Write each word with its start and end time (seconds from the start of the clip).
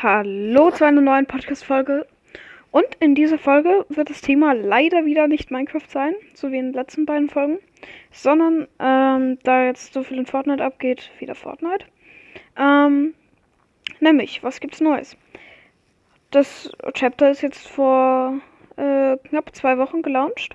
Hallo 0.00 0.70
zu 0.70 0.84
einer 0.84 1.00
neuen 1.00 1.26
Podcast-Folge. 1.26 2.06
Und 2.70 2.86
in 3.00 3.16
dieser 3.16 3.36
Folge 3.36 3.84
wird 3.88 4.10
das 4.10 4.20
Thema 4.20 4.52
leider 4.52 5.04
wieder 5.04 5.26
nicht 5.26 5.50
Minecraft 5.50 5.88
sein, 5.88 6.14
so 6.34 6.52
wie 6.52 6.58
in 6.58 6.66
den 6.66 6.72
letzten 6.72 7.04
beiden 7.04 7.28
Folgen, 7.28 7.58
sondern 8.12 8.68
ähm, 8.78 9.40
da 9.42 9.64
jetzt 9.64 9.92
so 9.92 10.04
viel 10.04 10.18
in 10.18 10.26
Fortnite 10.26 10.64
abgeht, 10.64 11.10
wieder 11.18 11.34
Fortnite. 11.34 11.84
Ähm, 12.56 13.12
nämlich, 13.98 14.44
was 14.44 14.60
gibt's 14.60 14.80
Neues? 14.80 15.16
Das 16.30 16.70
Chapter 16.92 17.32
ist 17.32 17.42
jetzt 17.42 17.66
vor 17.66 18.40
äh, 18.76 19.16
knapp 19.16 19.52
zwei 19.56 19.78
Wochen 19.78 20.02
gelauncht. 20.02 20.54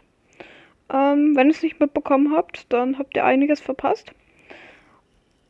Ähm, 0.90 1.36
wenn 1.36 1.48
ihr 1.48 1.54
es 1.54 1.64
nicht 1.64 1.82
mitbekommen 1.82 2.34
habt, 2.34 2.72
dann 2.72 2.98
habt 2.98 3.14
ihr 3.18 3.26
einiges 3.26 3.60
verpasst. 3.60 4.14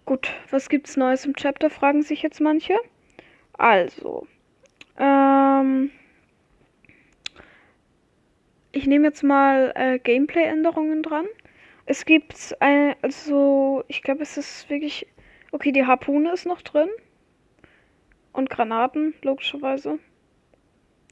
Gut, 0.08 0.34
was 0.50 0.68
gibt's 0.68 0.98
Neues 0.98 1.26
im 1.26 1.36
Chapter, 1.36 1.70
fragen 1.70 2.02
sich 2.02 2.24
jetzt 2.24 2.42
manche. 2.42 2.74
Also, 3.58 4.28
ähm, 4.98 5.92
ich 8.72 8.88
nehme 8.88 9.08
jetzt 9.08 9.24
mal 9.24 9.72
äh, 9.76 10.00
Gameplay-Änderungen 10.00 11.04
dran. 11.04 11.26
Es 11.86 12.06
gibt 12.06 12.56
ein, 12.60 12.96
also, 13.02 13.84
ich 13.88 14.02
glaube, 14.02 14.24
es 14.24 14.38
ist 14.38 14.70
wirklich, 14.70 15.08
okay, 15.52 15.72
die 15.72 15.86
Harpune 15.86 16.32
ist 16.32 16.46
noch 16.46 16.62
drin. 16.62 16.90
Und 18.32 18.50
Granaten, 18.50 19.14
logischerweise. 19.22 20.00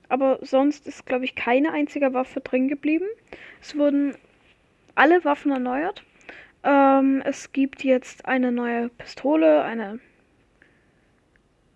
Aber 0.09 0.39
sonst 0.41 0.87
ist, 0.87 1.05
glaube 1.05 1.25
ich, 1.25 1.35
keine 1.35 1.71
einzige 1.71 2.13
Waffe 2.13 2.41
drin 2.41 2.67
geblieben. 2.67 3.05
Es 3.61 3.77
wurden 3.77 4.15
alle 4.95 5.23
Waffen 5.23 5.51
erneuert. 5.51 6.03
Ähm, 6.63 7.21
es 7.25 7.51
gibt 7.53 7.83
jetzt 7.83 8.25
eine 8.25 8.51
neue 8.51 8.89
Pistole, 8.89 9.63
eine 9.63 9.99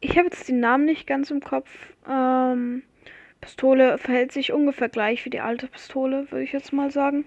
ich 0.05 0.17
habe 0.17 0.27
jetzt 0.27 0.47
den 0.47 0.59
Namen 0.59 0.85
nicht 0.85 1.07
ganz 1.07 1.31
im 1.31 1.41
Kopf. 1.41 1.69
Ähm, 2.07 2.83
Pistole 3.41 3.97
verhält 3.97 4.31
sich 4.31 4.53
ungefähr 4.53 4.87
gleich 4.87 5.25
wie 5.25 5.31
die 5.31 5.39
alte 5.39 5.67
Pistole, 5.67 6.29
würde 6.29 6.43
ich 6.43 6.51
jetzt 6.51 6.73
mal 6.73 6.91
sagen. 6.91 7.25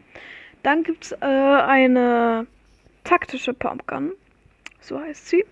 Dann 0.63 0.85
gibt 0.85 1.07
es 1.07 1.13
äh, 1.13 1.17
eine 1.25 2.47
taktische 3.03 3.53
Pumpgun. 3.53 4.13
So 4.81 5.01
heißt 5.01 5.29
sie. 5.29 5.45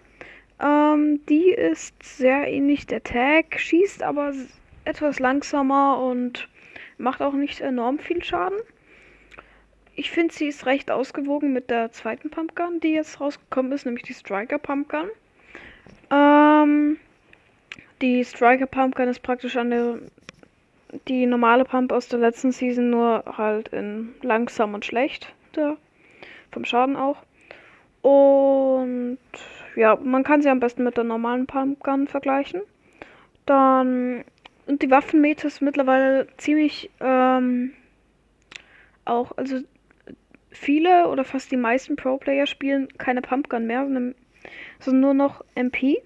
Ähm, 0.62 1.20
die 1.28 1.50
ist 1.50 2.00
sehr 2.02 2.46
ähnlich 2.46 2.86
der 2.86 3.02
Tag, 3.02 3.58
schießt 3.58 4.04
aber 4.04 4.32
etwas 4.84 5.18
langsamer 5.18 6.00
und 6.00 6.48
macht 6.96 7.22
auch 7.22 7.34
nicht 7.34 7.60
enorm 7.60 7.98
viel 7.98 8.22
Schaden. 8.22 8.58
Ich 9.96 10.12
finde, 10.12 10.32
sie 10.32 10.46
ist 10.46 10.64
recht 10.66 10.92
ausgewogen 10.92 11.52
mit 11.52 11.70
der 11.70 11.90
zweiten 11.90 12.30
Pumpgun, 12.30 12.78
die 12.80 12.92
jetzt 12.92 13.20
rausgekommen 13.20 13.72
ist, 13.72 13.84
nämlich 13.84 14.04
die 14.04 14.14
Striker 14.14 14.58
Pumpgun. 14.58 15.08
Ähm, 16.10 16.98
die 18.00 18.24
Striker 18.24 18.66
Pumpgun 18.66 19.08
ist 19.08 19.22
praktisch 19.22 19.56
eine 19.56 20.00
die 21.08 21.26
normale 21.26 21.64
Pump 21.64 21.92
aus 21.92 22.08
der 22.08 22.20
letzten 22.20 22.52
Season, 22.52 22.90
nur 22.90 23.24
halt 23.26 23.68
in 23.68 24.14
langsam 24.22 24.74
und 24.74 24.84
schlecht. 24.84 25.32
Der, 25.54 25.76
vom 26.52 26.64
Schaden 26.64 26.96
auch. 26.96 27.18
Und 28.02 29.18
ja, 29.74 29.96
man 29.96 30.22
kann 30.22 30.42
sie 30.42 30.48
am 30.48 30.60
besten 30.60 30.84
mit 30.84 30.96
der 30.96 31.04
normalen 31.04 31.46
Pumpgun 31.46 32.06
vergleichen. 32.06 32.62
Dann 33.46 34.24
und 34.66 34.82
die 34.82 34.90
Waffenmeter 34.90 35.46
ist 35.46 35.62
mittlerweile 35.62 36.26
ziemlich 36.38 36.90
ähm, 37.00 37.72
auch, 39.04 39.36
also 39.36 39.60
viele 40.50 41.08
oder 41.08 41.24
fast 41.24 41.52
die 41.52 41.56
meisten 41.56 41.94
Pro-Player 41.94 42.46
spielen 42.46 42.88
keine 42.98 43.22
Pumpgun 43.22 43.66
mehr, 43.66 43.84
sondern 43.84 44.14
nur 45.00 45.14
noch 45.14 45.44
MP. 45.54 46.02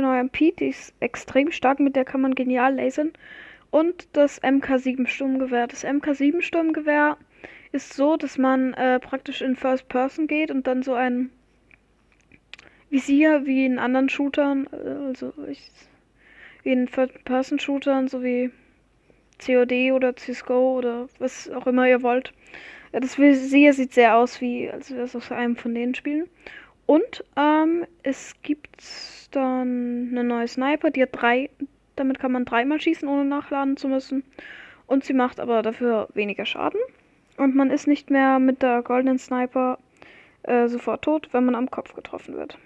Neue 0.00 0.20
MP, 0.20 0.52
die 0.52 0.68
ist 0.68 0.94
extrem 1.00 1.50
stark, 1.50 1.80
mit 1.80 1.96
der 1.96 2.04
kann 2.04 2.20
man 2.20 2.34
genial 2.34 2.74
lasern. 2.74 3.12
Und 3.70 4.08
das 4.12 4.42
MK7 4.42 5.06
Sturmgewehr. 5.06 5.66
Das 5.66 5.84
MK7 5.84 6.42
Sturmgewehr 6.42 7.16
ist 7.72 7.94
so, 7.94 8.16
dass 8.16 8.38
man 8.38 8.72
äh, 8.74 9.00
praktisch 9.00 9.42
in 9.42 9.56
First 9.56 9.88
Person 9.88 10.26
geht 10.28 10.50
und 10.50 10.66
dann 10.66 10.82
so 10.82 10.94
ein 10.94 11.30
Visier 12.90 13.44
wie 13.46 13.66
in 13.66 13.80
anderen 13.80 14.08
Shootern, 14.08 14.68
äh, 14.72 15.06
also 15.08 15.32
ich, 15.48 15.70
wie 16.62 16.70
in 16.70 16.86
First 16.86 17.24
Person 17.24 17.58
Shootern, 17.58 18.06
so 18.06 18.22
wie 18.22 18.52
COD 19.44 19.90
oder 19.92 20.14
CSGO 20.14 20.78
oder 20.78 21.08
was 21.18 21.50
auch 21.50 21.66
immer 21.66 21.88
ihr 21.88 22.02
wollt. 22.02 22.32
Das 22.92 23.18
Visier 23.18 23.72
sieht 23.72 23.92
sehr 23.92 24.16
aus 24.16 24.40
wie, 24.40 24.70
als 24.70 24.92
wäre 24.92 25.02
es 25.02 25.16
aus 25.16 25.32
einem 25.32 25.56
von 25.56 25.74
den 25.74 25.96
Spielen. 25.96 26.28
Und 26.86 27.24
ähm, 27.36 27.86
es 28.02 28.34
gibt 28.42 28.82
dann 29.30 30.08
eine 30.10 30.24
neue 30.24 30.48
Sniper, 30.48 30.90
die 30.90 31.02
hat 31.02 31.10
drei, 31.12 31.50
damit 31.96 32.18
kann 32.18 32.32
man 32.32 32.44
dreimal 32.44 32.80
schießen, 32.80 33.08
ohne 33.08 33.24
nachladen 33.24 33.76
zu 33.76 33.88
müssen. 33.88 34.24
Und 34.86 35.04
sie 35.04 35.14
macht 35.14 35.40
aber 35.40 35.62
dafür 35.62 36.08
weniger 36.14 36.44
Schaden. 36.44 36.80
Und 37.36 37.56
man 37.56 37.70
ist 37.70 37.86
nicht 37.86 38.10
mehr 38.10 38.38
mit 38.38 38.62
der 38.62 38.82
goldenen 38.82 39.18
Sniper 39.18 39.78
äh, 40.42 40.68
sofort 40.68 41.02
tot, 41.02 41.28
wenn 41.32 41.46
man 41.46 41.54
am 41.54 41.70
Kopf 41.70 41.94
getroffen 41.94 42.36
wird. 42.36 42.58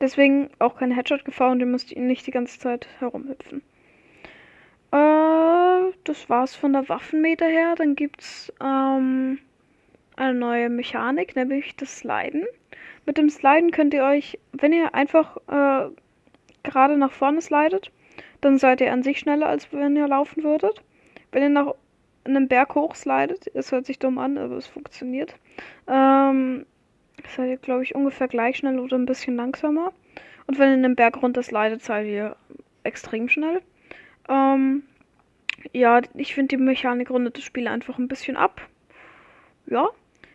Deswegen 0.00 0.50
auch 0.58 0.76
keine 0.76 0.94
Headshot-Gefahr 0.94 1.52
und 1.52 1.60
ihr 1.60 1.66
müsst 1.66 1.90
ihn 1.90 2.06
nicht 2.06 2.26
die 2.26 2.32
ganze 2.32 2.58
Zeit 2.58 2.86
herumhüpfen. 2.98 3.62
Äh, 4.92 5.92
das 6.04 6.28
war's 6.28 6.54
von 6.54 6.72
der 6.74 6.88
Waffenmeter 6.88 7.46
her. 7.46 7.74
Dann 7.76 7.96
gibt's 7.96 8.52
ähm, 8.60 9.38
eine 10.16 10.34
neue 10.38 10.68
Mechanik, 10.68 11.34
nämlich 11.34 11.76
das 11.76 11.98
Sliden. 11.98 12.44
Mit 13.06 13.18
dem 13.18 13.30
Sliden 13.30 13.70
könnt 13.70 13.94
ihr 13.94 14.04
euch, 14.04 14.38
wenn 14.52 14.72
ihr 14.72 14.94
einfach 14.94 15.36
äh, 15.48 15.90
gerade 16.64 16.96
nach 16.96 17.12
vorne 17.12 17.40
slidet, 17.40 17.92
dann 18.40 18.58
seid 18.58 18.80
ihr 18.80 18.92
an 18.92 19.02
sich 19.02 19.20
schneller, 19.20 19.46
als 19.46 19.72
wenn 19.72 19.96
ihr 19.96 20.08
laufen 20.08 20.42
würdet. 20.42 20.82
Wenn 21.30 21.42
ihr 21.42 21.48
nach 21.48 21.74
einem 22.24 22.48
Berg 22.48 22.74
hoch 22.74 22.94
slidet, 22.94 23.50
es 23.54 23.70
hört 23.70 23.86
sich 23.86 24.00
dumm 24.00 24.18
an, 24.18 24.36
aber 24.36 24.56
es 24.56 24.66
funktioniert, 24.66 25.34
ähm, 25.86 26.66
seid 27.34 27.48
ihr, 27.48 27.56
glaube 27.56 27.84
ich, 27.84 27.94
ungefähr 27.94 28.28
gleich 28.28 28.56
schnell 28.56 28.80
oder 28.80 28.98
ein 28.98 29.06
bisschen 29.06 29.36
langsamer. 29.36 29.92
Und 30.48 30.58
wenn 30.58 30.70
ihr 30.70 30.84
einen 30.84 30.96
Berg 30.96 31.22
runter 31.22 31.42
slidet, 31.42 31.82
seid 31.82 32.06
ihr 32.06 32.36
extrem 32.82 33.28
schnell. 33.28 33.62
Ähm, 34.28 34.82
ja, 35.72 36.00
ich 36.14 36.34
finde 36.34 36.56
die 36.56 36.62
Mechanik 36.62 37.10
rundet 37.10 37.36
das 37.36 37.44
Spiel 37.44 37.68
einfach 37.68 37.98
ein 37.98 38.08
bisschen 38.08 38.36
ab. 38.36 38.60
Ja, 39.66 39.88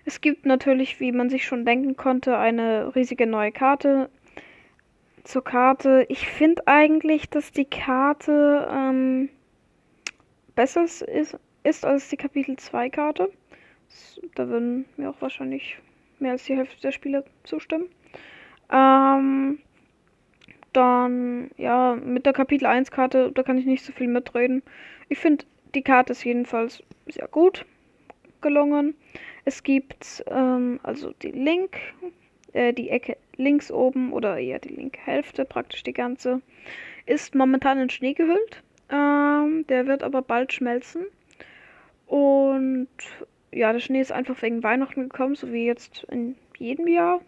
es 0.05 0.21
gibt 0.21 0.45
natürlich, 0.45 0.99
wie 0.99 1.11
man 1.11 1.29
sich 1.29 1.45
schon 1.45 1.65
denken 1.65 1.95
konnte, 1.95 2.37
eine 2.37 2.95
riesige 2.95 3.27
neue 3.27 3.51
Karte. 3.51 4.09
Zur 5.23 5.43
Karte. 5.43 6.05
Ich 6.09 6.27
finde 6.27 6.65
eigentlich, 6.65 7.29
dass 7.29 7.51
die 7.51 7.65
Karte 7.65 8.67
ähm, 8.71 9.29
besser 10.55 10.83
ist, 10.83 11.05
ist 11.63 11.85
als 11.85 12.09
die 12.09 12.17
Kapitel 12.17 12.57
2 12.57 12.89
Karte. 12.89 13.31
Da 14.35 14.47
würden 14.47 14.85
mir 14.97 15.11
auch 15.11 15.21
wahrscheinlich 15.21 15.77
mehr 16.19 16.31
als 16.31 16.45
die 16.45 16.55
Hälfte 16.55 16.81
der 16.81 16.91
Spieler 16.91 17.23
zustimmen. 17.43 17.85
Ähm, 18.71 19.59
dann, 20.73 21.51
ja, 21.57 21.95
mit 21.95 22.25
der 22.25 22.33
Kapitel 22.33 22.65
1 22.65 22.89
Karte, 22.89 23.31
da 23.31 23.43
kann 23.43 23.57
ich 23.57 23.65
nicht 23.65 23.83
so 23.83 23.91
viel 23.91 24.07
mitreden. 24.07 24.63
Ich 25.09 25.19
finde, 25.19 25.45
die 25.75 25.83
Karte 25.83 26.13
ist 26.13 26.23
jedenfalls 26.23 26.81
sehr 27.07 27.27
gut 27.27 27.65
gelungen. 28.41 28.95
Es 29.45 29.63
gibt 29.63 30.23
ähm, 30.27 30.79
also 30.83 31.13
die 31.21 31.31
Link, 31.31 31.77
äh, 32.53 32.73
die 32.73 32.89
Ecke 32.89 33.17
links 33.37 33.71
oben 33.71 34.13
oder 34.13 34.37
eher 34.37 34.59
die 34.59 34.73
linke 34.73 34.99
Hälfte, 35.03 35.45
praktisch 35.45 35.83
die 35.83 35.93
ganze, 35.93 36.41
ist 37.05 37.35
momentan 37.35 37.79
in 37.79 37.89
Schnee 37.89 38.13
gehüllt. 38.13 38.63
Ähm, 38.89 39.65
der 39.67 39.87
wird 39.87 40.03
aber 40.03 40.21
bald 40.21 40.53
schmelzen. 40.53 41.05
Und 42.07 42.89
ja, 43.51 43.71
der 43.71 43.79
Schnee 43.79 44.01
ist 44.01 44.11
einfach 44.11 44.41
wegen 44.41 44.63
Weihnachten 44.63 45.03
gekommen, 45.03 45.35
so 45.35 45.51
wie 45.51 45.65
jetzt 45.65 46.05
in 46.11 46.35
jedem 46.57 46.87
Jahr 46.87 47.21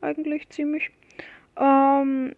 eigentlich 0.00 0.48
ziemlich. 0.48 0.90
Ähm, 1.58 2.34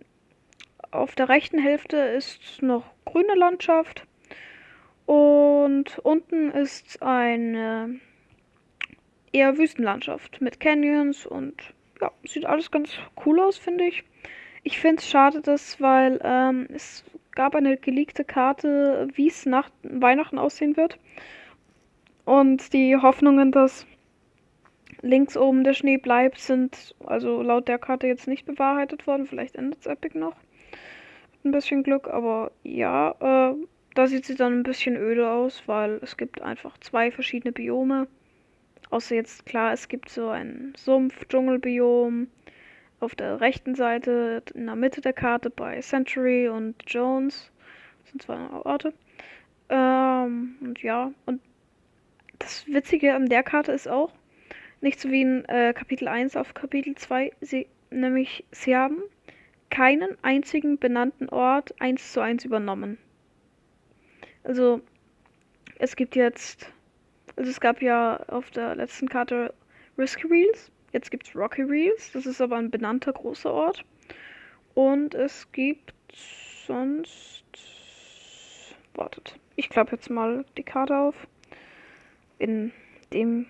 auf 0.90 1.14
der 1.14 1.28
rechten 1.28 1.58
Hälfte 1.58 1.96
ist 1.96 2.62
noch 2.62 2.84
grüne 3.04 3.34
Landschaft 3.34 4.06
und 5.06 5.98
unten 6.00 6.50
ist 6.50 7.02
eine 7.02 8.00
eher 9.32 9.58
Wüstenlandschaft 9.58 10.40
mit 10.40 10.60
Canyons 10.60 11.26
und 11.26 11.54
ja, 12.00 12.10
sieht 12.24 12.46
alles 12.46 12.70
ganz 12.70 12.90
cool 13.24 13.40
aus, 13.40 13.58
finde 13.58 13.84
ich. 13.84 14.04
Ich 14.62 14.78
finde 14.78 14.96
es 14.96 15.08
schade, 15.08 15.40
dass, 15.40 15.80
weil 15.80 16.20
ähm, 16.22 16.68
es 16.72 17.04
gab 17.32 17.54
eine 17.54 17.76
geleakte 17.76 18.24
Karte, 18.24 19.08
wie 19.14 19.28
es 19.28 19.46
nach 19.46 19.70
Weihnachten 19.82 20.38
aussehen 20.38 20.76
wird. 20.76 20.98
Und 22.24 22.72
die 22.72 22.96
Hoffnungen, 22.96 23.50
dass 23.50 23.86
links 25.00 25.36
oben 25.36 25.64
der 25.64 25.74
Schnee 25.74 25.96
bleibt, 25.96 26.38
sind 26.38 26.94
also 27.04 27.42
laut 27.42 27.66
der 27.66 27.78
Karte 27.78 28.06
jetzt 28.06 28.28
nicht 28.28 28.46
bewahrheitet 28.46 29.06
worden. 29.06 29.26
Vielleicht 29.26 29.56
endet 29.56 29.80
es 29.80 29.86
Epic 29.86 30.16
noch. 30.16 30.36
Mit 31.42 31.46
ein 31.46 31.52
bisschen 31.52 31.82
Glück, 31.82 32.06
aber 32.06 32.52
ja, 32.62 33.16
äh, 33.20 33.56
da 33.94 34.06
sieht 34.06 34.24
sie 34.24 34.36
dann 34.36 34.60
ein 34.60 34.62
bisschen 34.62 34.96
öde 34.96 35.30
aus, 35.30 35.64
weil 35.66 35.98
es 36.02 36.16
gibt 36.16 36.40
einfach 36.40 36.78
zwei 36.78 37.10
verschiedene 37.10 37.52
Biome. 37.52 38.06
Außer 38.92 39.14
jetzt 39.14 39.46
klar, 39.46 39.72
es 39.72 39.88
gibt 39.88 40.10
so 40.10 40.28
ein 40.28 40.74
Sumpf-Dschungelbiom. 40.76 42.28
auf 43.00 43.14
der 43.14 43.40
rechten 43.40 43.74
Seite, 43.74 44.42
in 44.54 44.66
der 44.66 44.76
Mitte 44.76 45.00
der 45.00 45.14
Karte 45.14 45.48
bei 45.48 45.80
Century 45.80 46.48
und 46.48 46.76
Jones. 46.86 47.50
Das 48.02 48.10
sind 48.10 48.22
zwei 48.22 48.36
Orte. 48.50 48.92
Ähm, 49.70 50.56
und 50.60 50.82
ja, 50.82 51.10
und 51.24 51.40
das 52.38 52.66
Witzige 52.66 53.14
an 53.14 53.30
der 53.30 53.42
Karte 53.42 53.72
ist 53.72 53.88
auch, 53.88 54.12
nicht 54.82 55.00
so 55.00 55.10
wie 55.10 55.22
in 55.22 55.46
äh, 55.46 55.72
Kapitel 55.72 56.06
1 56.06 56.36
auf 56.36 56.52
Kapitel 56.52 56.94
2, 56.94 57.32
sie, 57.40 57.68
nämlich 57.90 58.44
sie 58.50 58.76
haben 58.76 58.98
keinen 59.70 60.18
einzigen 60.20 60.76
benannten 60.76 61.30
Ort 61.30 61.74
eins 61.80 62.12
zu 62.12 62.20
eins 62.20 62.44
übernommen. 62.44 62.98
Also 64.44 64.82
es 65.78 65.96
gibt 65.96 66.14
jetzt, 66.14 66.70
also 67.36 67.50
es 67.50 67.60
gab 67.60 67.82
ja 67.82 68.16
auf 68.28 68.50
der 68.50 68.76
letzten 68.76 69.08
Karte 69.08 69.54
Risky 69.98 70.26
Reels, 70.26 70.70
jetzt 70.92 71.10
gibt 71.10 71.26
es 71.26 71.36
Rocky 71.36 71.62
Reels, 71.62 72.12
das 72.12 72.26
ist 72.26 72.40
aber 72.40 72.56
ein 72.56 72.70
benannter 72.70 73.12
großer 73.12 73.52
Ort. 73.52 73.84
Und 74.74 75.14
es 75.14 75.50
gibt 75.52 75.92
sonst, 76.66 77.44
wartet, 78.94 79.38
ich 79.56 79.68
klappe 79.68 79.96
jetzt 79.96 80.10
mal 80.10 80.44
die 80.56 80.62
Karte 80.62 80.96
auf. 80.96 81.14
In 82.38 82.72
dem 83.12 83.46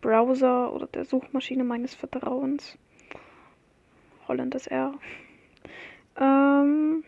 Browser 0.00 0.72
oder 0.72 0.86
der 0.86 1.04
Suchmaschine 1.04 1.64
meines 1.64 1.94
Vertrauens. 1.94 2.76
Holländes 4.26 4.66
R. 4.66 4.98
Ähm, 6.16 7.04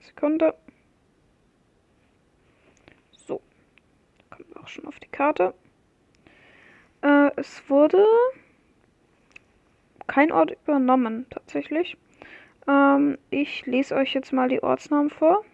Sekunde. 0.00 0.54
So. 3.10 3.40
Kommen 4.30 4.48
wir 4.54 4.55
auch 4.66 4.68
schon 4.68 4.86
auf 4.86 4.98
die 4.98 5.08
Karte. 5.08 5.54
Äh, 7.02 7.30
es 7.36 7.62
wurde 7.70 8.04
kein 10.08 10.32
Ort 10.32 10.56
übernommen, 10.64 11.26
tatsächlich. 11.30 11.96
Ähm, 12.66 13.16
ich 13.30 13.64
lese 13.66 13.94
euch 13.94 14.12
jetzt 14.12 14.32
mal 14.32 14.48
die 14.48 14.62
Ortsnamen 14.62 15.10
vor. 15.10 15.44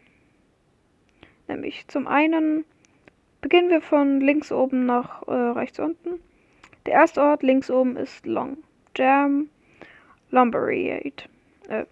Nämlich 1.47 1.87
zum 1.89 2.07
einen 2.07 2.65
beginnen 3.43 3.69
wir 3.69 3.83
von 3.83 4.21
links 4.21 4.51
oben 4.51 4.87
nach 4.87 5.27
äh, 5.29 5.33
rechts 5.33 5.79
unten. 5.79 6.21
Der 6.87 6.95
erste 6.95 7.21
Ort 7.21 7.43
links 7.43 7.71
oben 7.71 7.97
ist 7.97 8.27
Long 8.27 8.59
Jam 8.97 9.49
Lumberade. 10.31 11.25
Äh, 11.69 11.85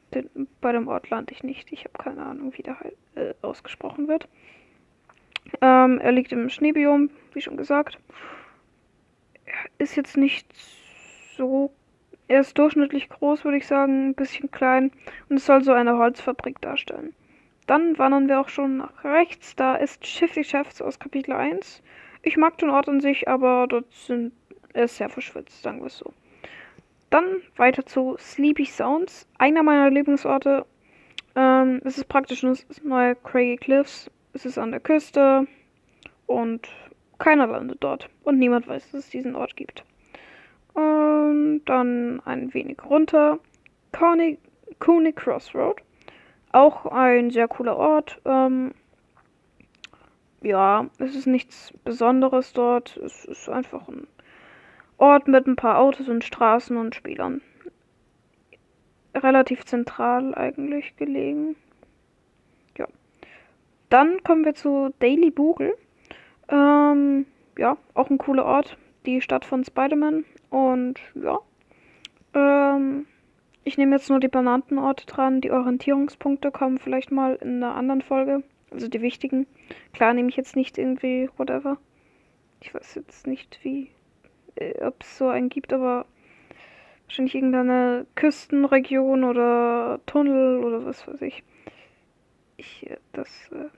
bei 0.60 0.72
dem 0.72 0.88
Ort 0.88 1.10
lande 1.10 1.32
ich 1.32 1.42
nicht. 1.42 1.70
Ich 1.70 1.84
habe 1.84 2.02
keine 2.02 2.24
Ahnung, 2.24 2.52
wie 2.56 2.62
der 2.62 2.78
äh, 3.14 3.34
ausgesprochen 3.42 4.08
wird. 4.08 4.26
Ähm, 5.60 5.98
er 6.00 6.12
liegt 6.12 6.32
im 6.32 6.48
Schneebiom, 6.48 7.10
wie 7.32 7.40
schon 7.40 7.56
gesagt. 7.56 7.98
Er 9.44 9.54
ist 9.78 9.96
jetzt 9.96 10.16
nicht 10.16 10.46
so. 11.36 11.72
Er 12.28 12.40
ist 12.40 12.56
durchschnittlich 12.58 13.08
groß, 13.08 13.44
würde 13.44 13.58
ich 13.58 13.66
sagen, 13.66 14.10
ein 14.10 14.14
bisschen 14.14 14.50
klein. 14.50 14.92
Und 15.28 15.38
es 15.38 15.46
soll 15.46 15.64
so 15.64 15.72
eine 15.72 15.98
Holzfabrik 15.98 16.60
darstellen. 16.60 17.12
Dann 17.66 17.98
wandern 17.98 18.28
wir 18.28 18.40
auch 18.40 18.48
schon 18.48 18.78
nach 18.78 19.04
rechts. 19.04 19.56
Da 19.56 19.76
ist 19.76 20.06
Shifty 20.06 20.44
Chefs 20.44 20.80
aus 20.80 20.98
Kapitel 20.98 21.32
1. 21.32 21.82
Ich 22.22 22.36
mag 22.36 22.58
den 22.58 22.70
Ort 22.70 22.88
an 22.88 23.00
sich, 23.00 23.28
aber 23.28 23.66
dort 23.68 23.92
sind, 23.92 24.32
er 24.74 24.84
ist 24.84 24.96
sehr 24.96 25.08
verschwitzt, 25.08 25.62
sagen 25.62 25.80
wir 25.80 25.86
es 25.86 25.98
so. 25.98 26.12
Dann 27.10 27.24
weiter 27.56 27.84
zu 27.84 28.16
Sleepy 28.18 28.66
Sounds, 28.66 29.26
einer 29.38 29.62
meiner 29.62 29.90
Lieblingsorte. 29.90 30.64
Ähm, 31.34 31.80
es 31.84 31.98
ist 31.98 32.08
praktisch 32.08 32.42
nur 32.42 32.56
neue 32.84 33.16
Craigie 33.16 33.56
Cliffs. 33.56 34.10
Es 34.32 34.46
ist 34.46 34.58
an 34.58 34.70
der 34.70 34.80
Küste 34.80 35.46
und 36.26 36.68
keiner 37.18 37.46
landet 37.46 37.78
dort. 37.80 38.08
Und 38.24 38.38
niemand 38.38 38.68
weiß, 38.68 38.90
dass 38.90 39.04
es 39.04 39.10
diesen 39.10 39.34
Ort 39.34 39.56
gibt. 39.56 39.84
Und 40.74 41.62
dann 41.66 42.20
ein 42.24 42.54
wenig 42.54 42.78
runter. 42.84 43.38
Coney, 43.92 44.38
Cooney 44.78 45.12
Crossroad. 45.12 45.82
Auch 46.52 46.86
ein 46.86 47.30
sehr 47.30 47.48
cooler 47.48 47.76
Ort. 47.76 48.20
Ähm, 48.24 48.72
ja, 50.42 50.88
es 50.98 51.14
ist 51.14 51.26
nichts 51.26 51.72
Besonderes 51.84 52.52
dort. 52.52 52.96
Es 52.96 53.24
ist 53.24 53.48
einfach 53.48 53.88
ein 53.88 54.06
Ort 54.96 55.28
mit 55.28 55.46
ein 55.46 55.56
paar 55.56 55.78
Autos 55.78 56.08
und 56.08 56.24
Straßen 56.24 56.76
und 56.76 56.94
Spielern. 56.94 57.42
Relativ 59.14 59.64
zentral 59.64 60.34
eigentlich 60.34 60.96
gelegen. 60.96 61.56
Dann 63.90 64.22
kommen 64.22 64.44
wir 64.44 64.54
zu 64.54 64.94
Daily 65.00 65.30
Bugle. 65.30 65.76
Ähm, 66.48 67.26
ja, 67.58 67.76
auch 67.94 68.08
ein 68.08 68.18
cooler 68.18 68.44
Ort. 68.44 68.78
Die 69.04 69.20
Stadt 69.20 69.44
von 69.44 69.64
Spider-Man. 69.64 70.24
Und 70.48 71.00
ja. 71.14 71.38
Ähm, 72.34 73.06
ich 73.64 73.76
nehme 73.76 73.96
jetzt 73.96 74.08
nur 74.08 74.20
die 74.20 74.28
benannten 74.28 74.78
Orte 74.78 75.06
dran. 75.06 75.40
Die 75.40 75.50
Orientierungspunkte 75.50 76.50
kommen 76.50 76.78
vielleicht 76.78 77.12
mal 77.12 77.34
in 77.36 77.62
einer 77.62 77.74
anderen 77.74 78.00
Folge. 78.02 78.42
Also 78.70 78.88
die 78.88 79.02
wichtigen. 79.02 79.46
Klar 79.92 80.14
nehme 80.14 80.28
ich 80.28 80.36
jetzt 80.36 80.56
nicht 80.56 80.78
irgendwie 80.78 81.28
whatever. 81.36 81.76
Ich 82.62 82.74
weiß 82.74 82.94
jetzt 82.94 83.26
nicht, 83.26 83.58
wie 83.62 83.90
äh, 84.54 84.84
ob 84.84 85.02
es 85.02 85.18
so 85.18 85.28
einen 85.28 85.48
gibt, 85.48 85.72
aber 85.72 86.06
wahrscheinlich 87.06 87.34
irgendeine 87.34 88.06
Küstenregion 88.14 89.24
oder 89.24 90.00
Tunnel 90.06 90.62
oder 90.62 90.84
was 90.84 91.06
weiß 91.08 91.22
ich. 91.22 91.42
Ich, 92.56 92.88
äh, 92.88 92.98
das 93.12 93.50
äh, 93.52 93.68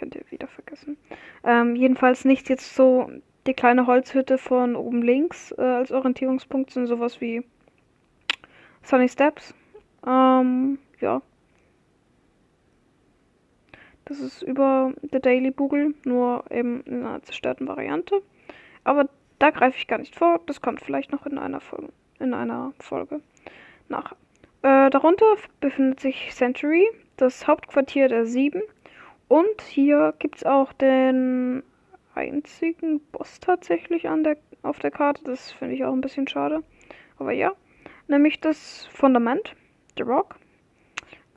könnt 0.00 0.14
ihr 0.14 0.24
wieder 0.30 0.48
vergessen. 0.48 0.96
Ähm, 1.44 1.76
jedenfalls 1.76 2.24
nicht 2.24 2.48
jetzt 2.48 2.74
so 2.74 3.10
die 3.46 3.54
kleine 3.54 3.86
Holzhütte 3.86 4.38
von 4.38 4.74
oben 4.74 5.02
links 5.02 5.52
äh, 5.52 5.62
als 5.62 5.92
Orientierungspunkt, 5.92 6.70
sind 6.70 6.86
sowas 6.86 7.20
wie 7.20 7.44
Sunny 8.82 9.08
Steps. 9.08 9.54
Ähm, 10.06 10.78
ja. 11.00 11.20
Das 14.06 14.20
ist 14.20 14.42
über 14.42 14.92
The 15.12 15.20
Daily 15.20 15.50
Bugle, 15.50 15.94
nur 16.04 16.44
eben 16.50 16.82
in 16.84 17.04
einer 17.04 17.22
zerstörten 17.22 17.68
Variante. 17.68 18.22
Aber 18.82 19.08
da 19.38 19.50
greife 19.50 19.76
ich 19.76 19.86
gar 19.86 19.98
nicht 19.98 20.16
vor. 20.16 20.40
Das 20.46 20.62
kommt 20.62 20.80
vielleicht 20.80 21.12
noch 21.12 21.26
in 21.26 21.38
einer 21.38 21.60
Folge, 21.60 21.92
in 22.18 22.32
einer 22.34 22.72
Folge 22.80 23.20
nach. 23.88 24.12
Äh, 24.62 24.90
darunter 24.90 25.26
befindet 25.60 26.00
sich 26.00 26.30
Century, 26.34 26.86
das 27.16 27.46
Hauptquartier 27.46 28.08
der 28.08 28.26
Sieben. 28.26 28.62
Und 29.30 29.62
hier 29.62 30.12
gibt 30.18 30.38
es 30.38 30.44
auch 30.44 30.72
den 30.72 31.62
einzigen 32.16 32.98
Boss 33.12 33.38
tatsächlich 33.38 34.08
an 34.08 34.24
der, 34.24 34.36
auf 34.62 34.80
der 34.80 34.90
Karte. 34.90 35.22
Das 35.22 35.52
finde 35.52 35.76
ich 35.76 35.84
auch 35.84 35.92
ein 35.92 36.00
bisschen 36.00 36.26
schade. 36.26 36.64
Aber 37.16 37.30
ja, 37.30 37.52
nämlich 38.08 38.40
das 38.40 38.88
Fundament, 38.92 39.54
The 39.96 40.02
Rock. 40.02 40.34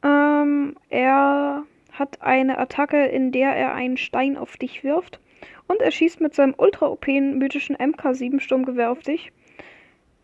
Ähm, 0.01 0.75
er 0.89 1.65
hat 1.91 2.19
eine 2.23 2.57
Attacke, 2.57 3.05
in 3.05 3.31
der 3.31 3.55
er 3.55 3.75
einen 3.75 3.97
Stein 3.97 4.37
auf 4.37 4.57
dich 4.57 4.83
wirft 4.83 5.19
und 5.67 5.79
er 5.79 5.91
schießt 5.91 6.19
mit 6.19 6.33
seinem 6.33 6.55
ultra-OP 6.57 7.05
mythischen 7.05 7.77
MK7 7.77 8.39
Sturmgewehr 8.39 8.89
auf 8.89 9.03
dich. 9.03 9.31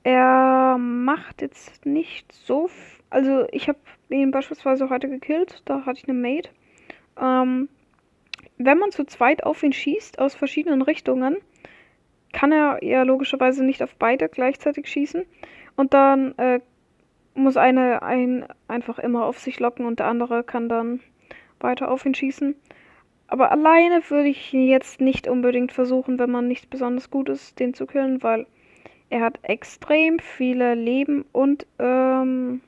Er 0.02 0.80
macht 0.80 1.44
jetzt 1.44 1.86
nicht 1.86 2.32
so. 2.32 2.68
Also, 3.12 3.46
ich 3.52 3.70
habe 3.70 3.78
ihn 4.10 4.32
beispielsweise 4.32 4.90
heute 4.90 5.08
gekillt. 5.08 5.62
Da 5.66 5.86
hatte 5.86 6.00
ich 6.00 6.10
eine 6.10 6.18
Mate. 6.18 6.50
Ähm, 7.20 7.70
wenn 8.58 8.78
man 8.78 8.92
zu 8.92 9.06
zweit 9.06 9.44
auf 9.44 9.64
ihn 9.64 9.74
schießt, 9.74 10.20
aus 10.20 10.36
verschiedenen 10.36 10.82
Richtungen, 10.82 11.38
kann 12.34 12.52
er 12.52 12.84
ja 12.84 13.04
logischerweise 13.04 13.64
nicht 13.64 13.82
auf 13.82 13.96
beide 13.96 14.30
gleichzeitig 14.30 14.88
schießen. 14.88 15.26
Und 15.76 15.94
dann 15.94 16.38
äh, 16.38 16.60
muss 17.34 17.58
eine 17.58 18.02
ein 18.02 18.46
einfach 18.68 19.00
immer 19.00 19.26
auf 19.26 19.40
sich 19.40 19.60
locken 19.60 19.86
und 19.86 20.00
der 20.00 20.08
andere 20.08 20.44
kann 20.44 20.70
dann 20.70 21.00
weiter 21.60 21.90
auf 21.90 22.06
ihn 22.06 22.16
schießen. 22.16 22.56
Aber 23.28 23.52
alleine 23.52 24.02
würde 24.10 24.30
ich 24.30 24.52
jetzt 24.52 25.02
nicht 25.02 25.28
unbedingt 25.28 25.72
versuchen, 25.72 26.18
wenn 26.20 26.32
man 26.32 26.48
nicht 26.48 26.70
besonders 26.70 27.12
gut 27.12 27.30
ist, 27.30 27.60
den 27.60 27.74
zu 27.74 27.86
killen, 27.86 28.24
weil 28.24 28.48
er 29.10 29.22
hat 29.22 29.40
extrem 29.44 30.20
viele 30.20 30.76
Leben 30.76 31.26
und 31.32 31.66
ähm, 31.78 32.62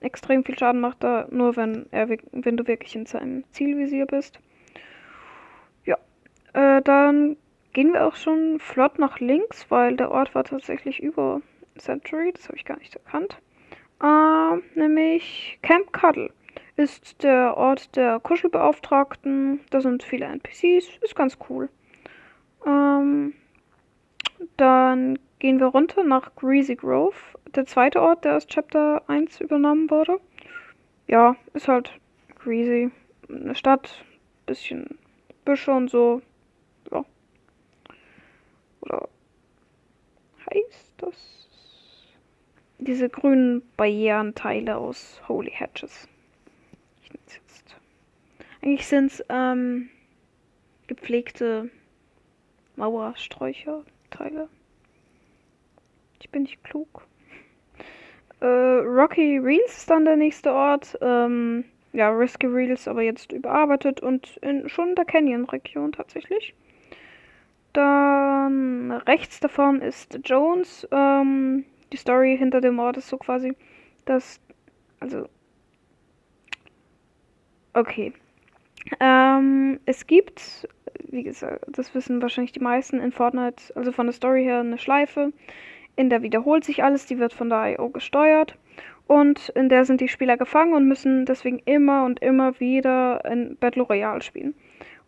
extrem 0.00 0.44
viel 0.44 0.58
Schaden 0.58 0.80
macht 0.80 1.04
er 1.04 1.28
nur, 1.30 1.56
wenn 1.56 1.86
er 1.90 2.08
wenn 2.08 2.56
du 2.56 2.66
wirklich 2.66 2.96
in 2.96 3.06
seinem 3.06 3.44
Zielvisier 3.52 4.06
bist. 4.06 4.38
Ja, 5.84 5.96
äh, 6.52 6.82
dann 6.82 7.36
gehen 7.72 7.92
wir 7.92 8.06
auch 8.06 8.16
schon 8.16 8.58
flott 8.58 8.98
nach 8.98 9.20
links, 9.20 9.70
weil 9.70 9.96
der 9.96 10.10
Ort 10.10 10.34
war 10.34 10.44
tatsächlich 10.44 11.00
über 11.02 11.40
Century, 11.78 12.32
das 12.32 12.48
habe 12.48 12.56
ich 12.56 12.64
gar 12.64 12.78
nicht 12.78 12.94
erkannt. 12.96 13.36
Äh, 14.02 14.78
nämlich 14.78 15.58
Camp 15.62 15.92
Cuddle 15.92 16.30
ist 16.76 17.22
der 17.22 17.56
Ort 17.56 17.94
der 17.96 18.20
Kuschelbeauftragten. 18.20 19.60
Da 19.70 19.80
sind 19.80 20.02
viele 20.02 20.26
NPCs. 20.26 20.88
Ist 21.02 21.14
ganz 21.14 21.36
cool. 21.48 21.68
Ähm, 22.66 23.34
dann 24.56 25.18
gehen 25.38 25.60
wir 25.60 25.66
runter 25.66 26.04
nach 26.04 26.34
Greasy 26.36 26.76
Grove. 26.76 27.16
Der 27.56 27.66
zweite 27.66 28.00
Ort, 28.00 28.24
der 28.24 28.36
aus 28.36 28.46
Chapter 28.46 29.02
1 29.08 29.40
übernommen 29.40 29.90
wurde. 29.90 30.20
Ja, 31.08 31.34
ist 31.52 31.66
halt 31.66 31.92
Greasy. 32.36 32.92
Eine 33.28 33.56
Stadt. 33.56 34.04
Bisschen 34.46 34.98
Büsche 35.44 35.72
und 35.72 35.90
so. 35.90 36.22
Ja. 36.92 37.04
Oder 38.82 39.08
heißt 40.48 40.94
das? 40.98 41.48
Diese 42.78 43.08
grünen 43.08 43.62
Barrierenteile 43.76 44.76
aus 44.76 45.20
Holy 45.26 45.50
Hatches. 45.50 46.08
Ich 47.02 47.10
nenne 47.10 47.24
es 47.26 47.34
jetzt. 47.34 47.76
Eigentlich 48.62 48.86
sind 48.86 49.10
es 49.10 49.24
ähm, 49.28 49.90
gepflegte 50.86 51.68
Mauersträucherteile. 52.76 54.48
Ich 56.20 56.30
bin 56.30 56.42
nicht 56.42 56.62
klug. 56.62 57.09
Äh, 58.40 58.46
Rocky 58.46 59.38
Reels 59.38 59.76
ist 59.76 59.90
dann 59.90 60.04
der 60.04 60.16
nächste 60.16 60.52
Ort. 60.52 60.98
Ähm, 61.00 61.64
ja, 61.92 62.08
Risky 62.10 62.46
Reels 62.46 62.88
aber 62.88 63.02
jetzt 63.02 63.32
überarbeitet 63.32 64.00
und 64.00 64.36
in, 64.38 64.68
schon 64.68 64.90
in 64.90 64.94
der 64.94 65.04
Canyon-Region 65.04 65.92
tatsächlich. 65.92 66.54
Dann 67.72 68.90
rechts 68.92 69.40
davon 69.40 69.80
ist 69.80 70.18
Jones. 70.24 70.88
Ähm, 70.90 71.64
die 71.92 71.96
Story 71.96 72.36
hinter 72.38 72.60
dem 72.60 72.78
Ort 72.78 72.96
ist 72.96 73.08
so 73.08 73.16
quasi, 73.16 73.54
dass. 74.04 74.40
Also. 75.00 75.28
Okay. 77.74 78.12
Ähm, 78.98 79.78
es 79.86 80.06
gibt, 80.06 80.68
wie 81.08 81.22
gesagt, 81.22 81.64
das 81.68 81.94
wissen 81.94 82.22
wahrscheinlich 82.22 82.52
die 82.52 82.60
meisten 82.60 82.98
in 82.98 83.12
Fortnite, 83.12 83.76
also 83.76 83.92
von 83.92 84.06
der 84.06 84.14
Story 84.14 84.44
her, 84.44 84.60
eine 84.60 84.78
Schleife. 84.78 85.32
In 85.96 86.10
der 86.10 86.22
wiederholt 86.22 86.64
sich 86.64 86.82
alles, 86.82 87.06
die 87.06 87.18
wird 87.18 87.32
von 87.32 87.48
der 87.48 87.78
IO 87.78 87.90
gesteuert. 87.90 88.56
Und 89.06 89.48
in 89.50 89.68
der 89.68 89.84
sind 89.84 90.00
die 90.00 90.08
Spieler 90.08 90.36
gefangen 90.36 90.72
und 90.72 90.86
müssen 90.86 91.26
deswegen 91.26 91.58
immer 91.64 92.04
und 92.04 92.20
immer 92.22 92.60
wieder 92.60 93.24
in 93.24 93.56
Battle 93.56 93.82
Royale 93.82 94.22
spielen. 94.22 94.54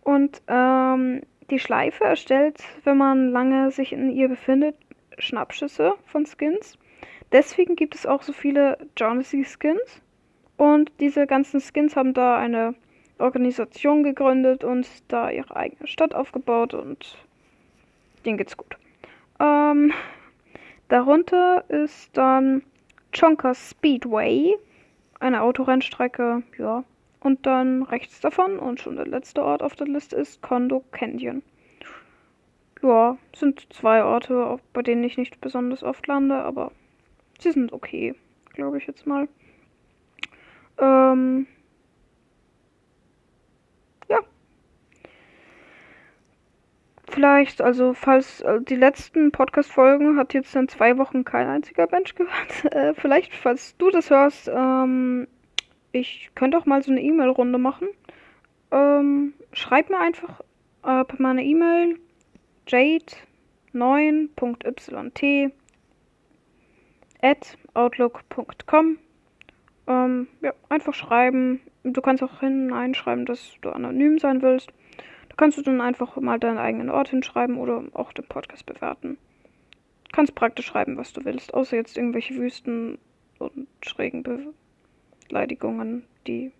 Und 0.02 0.42
ähm, 0.48 1.20
die 1.50 1.60
Schleife 1.60 2.04
erstellt, 2.04 2.64
wenn 2.84 2.96
man 2.96 3.28
lange 3.28 3.70
sich 3.70 3.92
in 3.92 4.10
ihr 4.10 4.28
befindet, 4.28 4.74
Schnappschüsse 5.18 5.94
von 6.06 6.26
Skins. 6.26 6.78
Deswegen 7.30 7.76
gibt 7.76 7.94
es 7.94 8.06
auch 8.06 8.22
so 8.22 8.32
viele 8.32 8.78
Jonesy 8.96 9.44
Skins. 9.44 10.02
Und 10.56 10.90
diese 11.00 11.26
ganzen 11.26 11.60
Skins 11.60 11.96
haben 11.96 12.14
da 12.14 12.36
eine 12.36 12.74
Organisation 13.18 14.02
gegründet 14.02 14.64
und 14.64 14.86
da 15.08 15.30
ihre 15.30 15.54
eigene 15.56 15.86
Stadt 15.86 16.14
aufgebaut 16.14 16.74
und 16.74 17.16
denen 18.24 18.36
geht's 18.36 18.56
gut. 18.56 18.76
Ähm, 19.40 19.92
darunter 20.92 21.64
ist 21.68 22.14
dann 22.18 22.62
Chonkers 23.18 23.70
Speedway, 23.70 24.54
eine 25.20 25.40
Autorennstrecke, 25.40 26.42
ja, 26.58 26.84
und 27.20 27.46
dann 27.46 27.82
rechts 27.84 28.20
davon 28.20 28.58
und 28.58 28.78
schon 28.78 28.96
der 28.96 29.06
letzte 29.06 29.42
Ort 29.42 29.62
auf 29.62 29.74
der 29.74 29.86
Liste 29.86 30.16
ist 30.16 30.42
Kondo 30.42 30.84
Canyon. 30.92 31.42
Ja, 32.82 33.16
sind 33.34 33.72
zwei 33.72 34.04
Orte, 34.04 34.58
bei 34.74 34.82
denen 34.82 35.04
ich 35.04 35.16
nicht 35.16 35.40
besonders 35.40 35.82
oft 35.82 36.06
lande, 36.08 36.34
aber 36.34 36.72
sie 37.38 37.52
sind 37.52 37.72
okay, 37.72 38.14
glaube 38.52 38.76
ich 38.76 38.86
jetzt 38.86 39.06
mal. 39.06 39.28
Ähm, 40.78 41.46
ja. 44.10 44.18
Vielleicht, 47.12 47.60
also 47.60 47.92
falls 47.92 48.40
äh, 48.40 48.62
die 48.62 48.74
letzten 48.74 49.30
Podcast-Folgen 49.32 50.16
hat 50.16 50.32
jetzt 50.32 50.56
in 50.56 50.68
zwei 50.68 50.96
Wochen 50.96 51.24
kein 51.24 51.46
einziger 51.46 51.86
Mensch 51.90 52.14
gehört. 52.14 52.64
Äh, 52.72 52.94
vielleicht, 52.94 53.34
falls 53.34 53.76
du 53.76 53.90
das 53.90 54.08
hörst, 54.08 54.48
ähm, 54.48 55.28
ich 55.92 56.30
könnte 56.34 56.56
auch 56.56 56.64
mal 56.64 56.82
so 56.82 56.90
eine 56.90 57.02
E-Mail-Runde 57.02 57.58
machen. 57.58 57.88
Ähm, 58.70 59.34
schreib 59.52 59.90
mir 59.90 59.98
einfach 59.98 60.40
äh, 60.84 61.04
per 61.04 61.16
meiner 61.18 61.42
E-Mail 61.42 61.98
jade9.yt 62.66 65.52
at 67.20 67.58
outlook.com. 67.74 68.96
Ähm, 69.86 70.28
ja, 70.40 70.54
einfach 70.70 70.94
schreiben. 70.94 71.60
Du 71.84 72.00
kannst 72.00 72.22
auch 72.22 72.40
hineinschreiben, 72.40 73.26
dass 73.26 73.56
du 73.60 73.68
anonym 73.68 74.18
sein 74.18 74.40
willst. 74.40 74.72
Kannst 75.36 75.58
du 75.58 75.62
dann 75.62 75.80
einfach 75.80 76.16
mal 76.16 76.38
deinen 76.38 76.58
eigenen 76.58 76.90
Ort 76.90 77.08
hinschreiben 77.08 77.56
oder 77.56 77.84
auch 77.94 78.12
den 78.12 78.26
Podcast 78.26 78.66
bewerten. 78.66 79.18
Kannst 80.12 80.34
praktisch 80.34 80.66
schreiben, 80.66 80.96
was 80.98 81.12
du 81.12 81.24
willst, 81.24 81.54
außer 81.54 81.76
jetzt 81.76 81.96
irgendwelche 81.96 82.34
Wüsten 82.36 82.98
und 83.38 83.66
schrägen 83.82 84.22
Be 84.22 84.52
Beleidigungen. 85.28 86.04
Die 86.26 86.52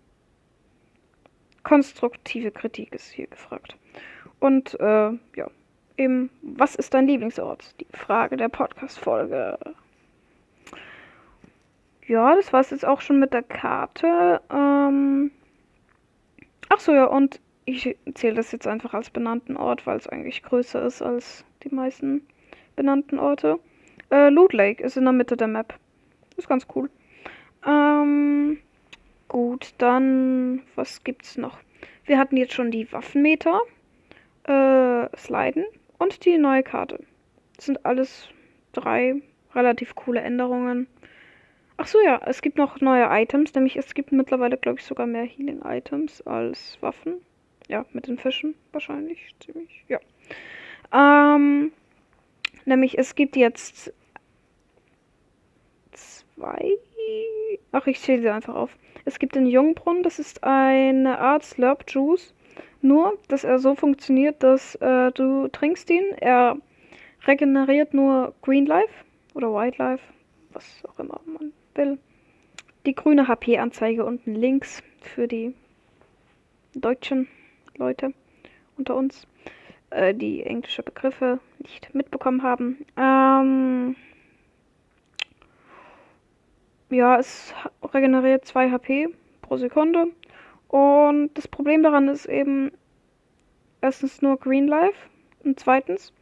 konstruktive 1.63 2.51
Kritik 2.51 2.93
ist 2.95 3.11
hier 3.11 3.27
gefragt. 3.27 3.77
Und 4.39 4.79
äh, 4.79 5.11
ja, 5.35 5.47
eben, 5.97 6.29
was 6.41 6.75
ist 6.75 6.93
dein 6.93 7.07
Lieblingsort? 7.07 7.79
Die 7.79 7.87
Frage 7.95 8.35
der 8.35 8.49
Podcast-Folge. 8.49 9.59
Ja, 12.07 12.35
das 12.35 12.51
war 12.51 12.61
es 12.61 12.71
jetzt 12.71 12.85
auch 12.85 12.99
schon 12.99 13.19
mit 13.19 13.33
der 13.33 13.43
Karte. 13.43 14.41
Ähm 14.51 15.31
Ach 16.69 16.79
so, 16.79 16.93
ja, 16.93 17.05
und 17.05 17.39
ich 17.65 17.95
zähle 18.13 18.35
das 18.35 18.51
jetzt 18.51 18.67
einfach 18.67 18.93
als 18.93 19.09
benannten 19.09 19.57
Ort, 19.57 19.85
weil 19.85 19.97
es 19.97 20.07
eigentlich 20.07 20.43
größer 20.43 20.85
ist 20.85 21.01
als 21.01 21.45
die 21.63 21.73
meisten 21.73 22.25
benannten 22.75 23.19
Orte. 23.19 23.59
Äh, 24.11 24.29
Loot 24.29 24.53
Lake 24.53 24.83
ist 24.83 24.97
in 24.97 25.03
der 25.03 25.13
Mitte 25.13 25.37
der 25.37 25.47
Map. 25.47 25.73
Ist 26.37 26.49
ganz 26.49 26.67
cool. 26.75 26.89
Ähm, 27.65 28.57
gut, 29.27 29.73
dann, 29.77 30.61
was 30.75 31.03
gibt's 31.03 31.37
noch? 31.37 31.59
Wir 32.05 32.17
hatten 32.17 32.37
jetzt 32.37 32.53
schon 32.53 32.71
die 32.71 32.91
Waffenmeter, 32.91 33.61
äh, 34.43 35.07
Sliden 35.17 35.65
und 35.99 36.25
die 36.25 36.37
neue 36.37 36.63
Karte. 36.63 36.99
Das 37.55 37.65
sind 37.65 37.85
alles 37.85 38.27
drei 38.73 39.21
relativ 39.55 39.95
coole 39.95 40.21
Änderungen. 40.21 40.87
Ach 41.77 41.87
so, 41.87 41.99
ja, 42.01 42.21
es 42.25 42.41
gibt 42.41 42.57
noch 42.57 42.81
neue 42.81 43.07
Items, 43.09 43.53
nämlich 43.55 43.77
es 43.77 43.93
gibt 43.93 44.11
mittlerweile, 44.11 44.57
glaube 44.57 44.79
ich, 44.79 44.85
sogar 44.85 45.07
mehr 45.07 45.23
Healing-Items 45.23 46.21
als 46.23 46.77
Waffen. 46.81 47.21
Ja, 47.67 47.85
mit 47.93 48.07
den 48.07 48.17
Fischen 48.17 48.55
wahrscheinlich, 48.71 49.33
ziemlich, 49.39 49.85
ja. 49.87 49.99
Ähm, 50.93 51.71
nämlich 52.65 52.97
es 52.97 53.15
gibt 53.15 53.35
jetzt 53.35 53.93
zwei 55.91 56.77
Ach, 57.71 57.87
ich 57.87 57.99
zähle 57.99 58.21
sie 58.21 58.29
einfach 58.29 58.55
auf. 58.55 58.77
Es 59.05 59.19
gibt 59.19 59.35
den 59.35 59.47
Jungbrunnen, 59.47 60.03
das 60.03 60.19
ist 60.19 60.43
eine 60.43 61.19
Art 61.19 61.43
Slurp 61.43 61.85
Juice. 61.87 62.33
Nur, 62.81 63.17
dass 63.29 63.43
er 63.43 63.59
so 63.59 63.75
funktioniert, 63.75 64.43
dass 64.43 64.75
äh, 64.75 65.11
du 65.11 65.47
trinkst 65.47 65.89
ihn. 65.89 66.05
Er 66.19 66.57
regeneriert 67.25 67.93
nur 67.93 68.33
Green 68.41 68.65
Life 68.65 68.93
oder 69.33 69.53
White 69.53 69.77
Life, 69.77 70.03
was 70.51 70.83
auch 70.87 70.99
immer 70.99 71.19
man 71.25 71.51
will. 71.75 71.97
Die 72.85 72.93
grüne 72.93 73.27
HP-Anzeige 73.27 74.05
unten 74.05 74.35
links 74.35 74.83
für 75.01 75.27
die 75.27 75.55
deutschen 76.75 77.27
Leute 77.77 78.13
unter 78.77 78.95
uns, 78.95 79.27
äh, 79.89 80.13
die 80.13 80.43
englische 80.43 80.83
Begriffe 80.83 81.39
nicht 81.59 81.93
mitbekommen 81.93 82.43
haben. 82.43 82.85
Ähm, 82.97 83.95
ja, 86.89 87.17
es 87.17 87.53
regeneriert 87.93 88.45
2 88.45 88.71
HP 88.71 89.09
pro 89.41 89.57
Sekunde. 89.57 90.07
Und 90.67 91.31
das 91.35 91.47
Problem 91.47 91.83
daran 91.83 92.07
ist 92.07 92.25
eben 92.25 92.71
erstens 93.81 94.21
nur 94.21 94.37
Green 94.37 94.67
Life 94.67 95.07
und 95.43 95.59
zweitens, 95.59 96.13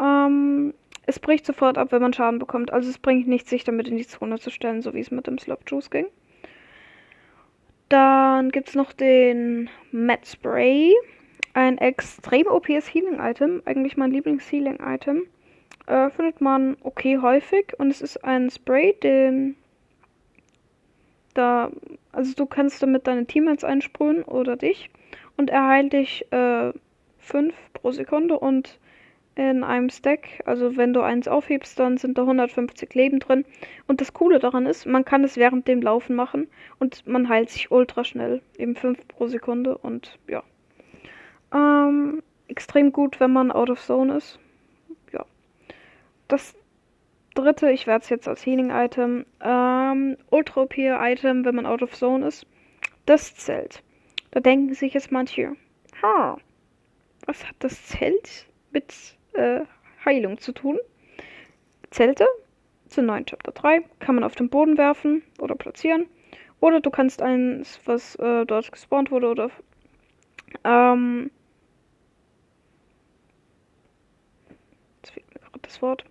ähm, 0.00 0.72
es 1.06 1.18
bricht 1.18 1.46
sofort 1.46 1.78
ab, 1.78 1.92
wenn 1.92 2.02
man 2.02 2.12
Schaden 2.12 2.38
bekommt. 2.38 2.72
Also 2.72 2.88
es 2.88 2.98
bringt 2.98 3.28
nichts, 3.28 3.50
sich 3.50 3.64
damit 3.64 3.88
in 3.88 3.96
die 3.96 4.06
Zone 4.06 4.38
zu 4.38 4.50
stellen, 4.50 4.82
so 4.82 4.94
wie 4.94 5.00
es 5.00 5.10
mit 5.10 5.26
dem 5.26 5.38
Slop 5.38 5.60
Juice 5.66 5.90
ging. 5.90 6.06
Dann 7.88 8.50
gibt 8.50 8.68
es 8.68 8.74
noch 8.74 8.92
den 8.92 9.70
Matt 9.92 10.26
Spray. 10.26 10.94
Ein 11.54 11.78
extrem 11.78 12.46
OPs 12.46 12.92
Healing 12.92 13.18
Item. 13.20 13.62
Eigentlich 13.64 13.96
mein 13.96 14.10
Lieblings-Healing 14.10 14.78
Item. 14.84 15.26
Äh, 15.86 16.10
findet 16.10 16.40
man 16.40 16.76
okay 16.82 17.18
häufig. 17.18 17.74
Und 17.78 17.90
es 17.90 18.02
ist 18.02 18.24
ein 18.24 18.50
Spray, 18.50 18.94
den 19.02 19.56
da, 21.36 21.70
also 22.12 22.34
du 22.34 22.46
kannst 22.46 22.82
damit 22.82 23.06
deine 23.06 23.26
Teammates 23.26 23.64
einsprühen 23.64 24.22
oder 24.22 24.56
dich 24.56 24.90
und 25.36 25.50
er 25.50 25.66
heilt 25.66 25.92
dich 25.92 26.24
5 26.30 26.74
äh, 27.34 27.52
pro 27.74 27.92
Sekunde 27.92 28.38
und 28.38 28.78
in 29.36 29.64
einem 29.64 29.90
Stack, 29.90 30.42
also 30.46 30.78
wenn 30.78 30.94
du 30.94 31.02
eins 31.02 31.28
aufhebst, 31.28 31.78
dann 31.78 31.98
sind 31.98 32.16
da 32.16 32.22
150 32.22 32.92
Leben 32.94 33.20
drin. 33.20 33.44
Und 33.86 34.00
das 34.00 34.14
Coole 34.14 34.38
daran 34.38 34.64
ist, 34.66 34.86
man 34.86 35.04
kann 35.04 35.24
es 35.24 35.36
während 35.36 35.68
dem 35.68 35.82
Laufen 35.82 36.16
machen 36.16 36.48
und 36.78 37.06
man 37.06 37.28
heilt 37.28 37.50
sich 37.50 37.70
ultra 37.70 38.02
schnell, 38.02 38.40
eben 38.56 38.74
5 38.74 39.06
pro 39.06 39.26
Sekunde 39.28 39.76
und 39.76 40.18
ja. 40.26 40.42
Ähm, 41.52 42.22
extrem 42.48 42.92
gut, 42.92 43.20
wenn 43.20 43.32
man 43.32 43.52
out 43.52 43.68
of 43.68 43.80
zone 43.80 44.16
ist. 44.16 44.38
Ja. 45.12 45.26
Das 46.28 46.56
dritte, 47.34 47.70
ich 47.70 47.86
werde 47.86 48.02
es 48.04 48.08
jetzt 48.08 48.28
als 48.28 48.44
Healing-Item, 48.46 49.26
ähm, 49.42 50.16
Ultra 50.30 50.62
OP-Item, 50.62 51.44
wenn 51.44 51.54
man 51.54 51.66
out 51.66 51.82
of 51.82 51.92
zone 51.92 52.26
ist, 52.26 52.46
das 53.04 53.36
Zelt. 53.36 53.82
Da 54.30 54.40
denken 54.40 54.72
sich 54.72 54.94
jetzt 54.94 55.12
manche, 55.12 55.56
ha, 56.02 56.38
was 57.26 57.46
hat 57.46 57.56
das 57.58 57.84
Zelt 57.86 58.46
mit 58.72 59.16
äh, 59.36 59.64
Heilung 60.04 60.38
zu 60.38 60.52
tun? 60.52 60.78
Zelte 61.90 62.26
zu 62.88 63.02
neuen 63.02 63.26
Chapter 63.26 63.52
3 63.52 63.82
kann 63.98 64.14
man 64.14 64.24
auf 64.24 64.34
den 64.34 64.48
Boden 64.48 64.78
werfen 64.78 65.22
oder 65.38 65.54
platzieren. 65.54 66.06
Oder 66.60 66.80
du 66.80 66.90
kannst 66.90 67.20
eins, 67.22 67.80
was 67.84 68.14
äh, 68.16 68.46
dort 68.46 68.72
gespawnt 68.72 69.10
wurde, 69.10 69.28
oder 69.28 69.50
ähm, 70.64 71.30
jetzt 75.02 75.10
fehlt 75.12 75.34
mir 75.34 75.40
gerade 75.40 75.58
das 75.62 75.82
Wort. 75.82 76.04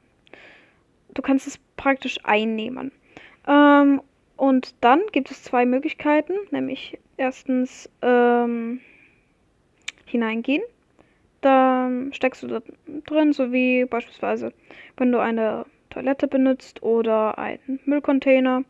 Du 1.13 1.21
kannst 1.21 1.47
es 1.47 1.57
praktisch 1.77 2.19
einnehmen. 2.23 2.91
Ähm, 3.47 4.01
und 4.37 4.75
dann 4.81 5.01
gibt 5.11 5.31
es 5.31 5.43
zwei 5.43 5.65
Möglichkeiten, 5.65 6.33
nämlich 6.51 6.99
erstens 7.17 7.89
ähm, 8.01 8.81
hineingehen. 10.05 10.63
Dann 11.45 12.11
steckst 12.11 12.41
du 12.41 12.47
da 12.47 12.61
drin, 13.05 13.31
so 13.31 13.51
wie 13.51 13.85
beispielsweise, 13.85 14.51
wenn 14.97 15.11
du 15.11 15.19
eine 15.19 15.67
Toilette 15.91 16.27
benutzt 16.27 16.81
oder 16.81 17.37
einen 17.37 17.79
Müllcontainer. 17.85 18.63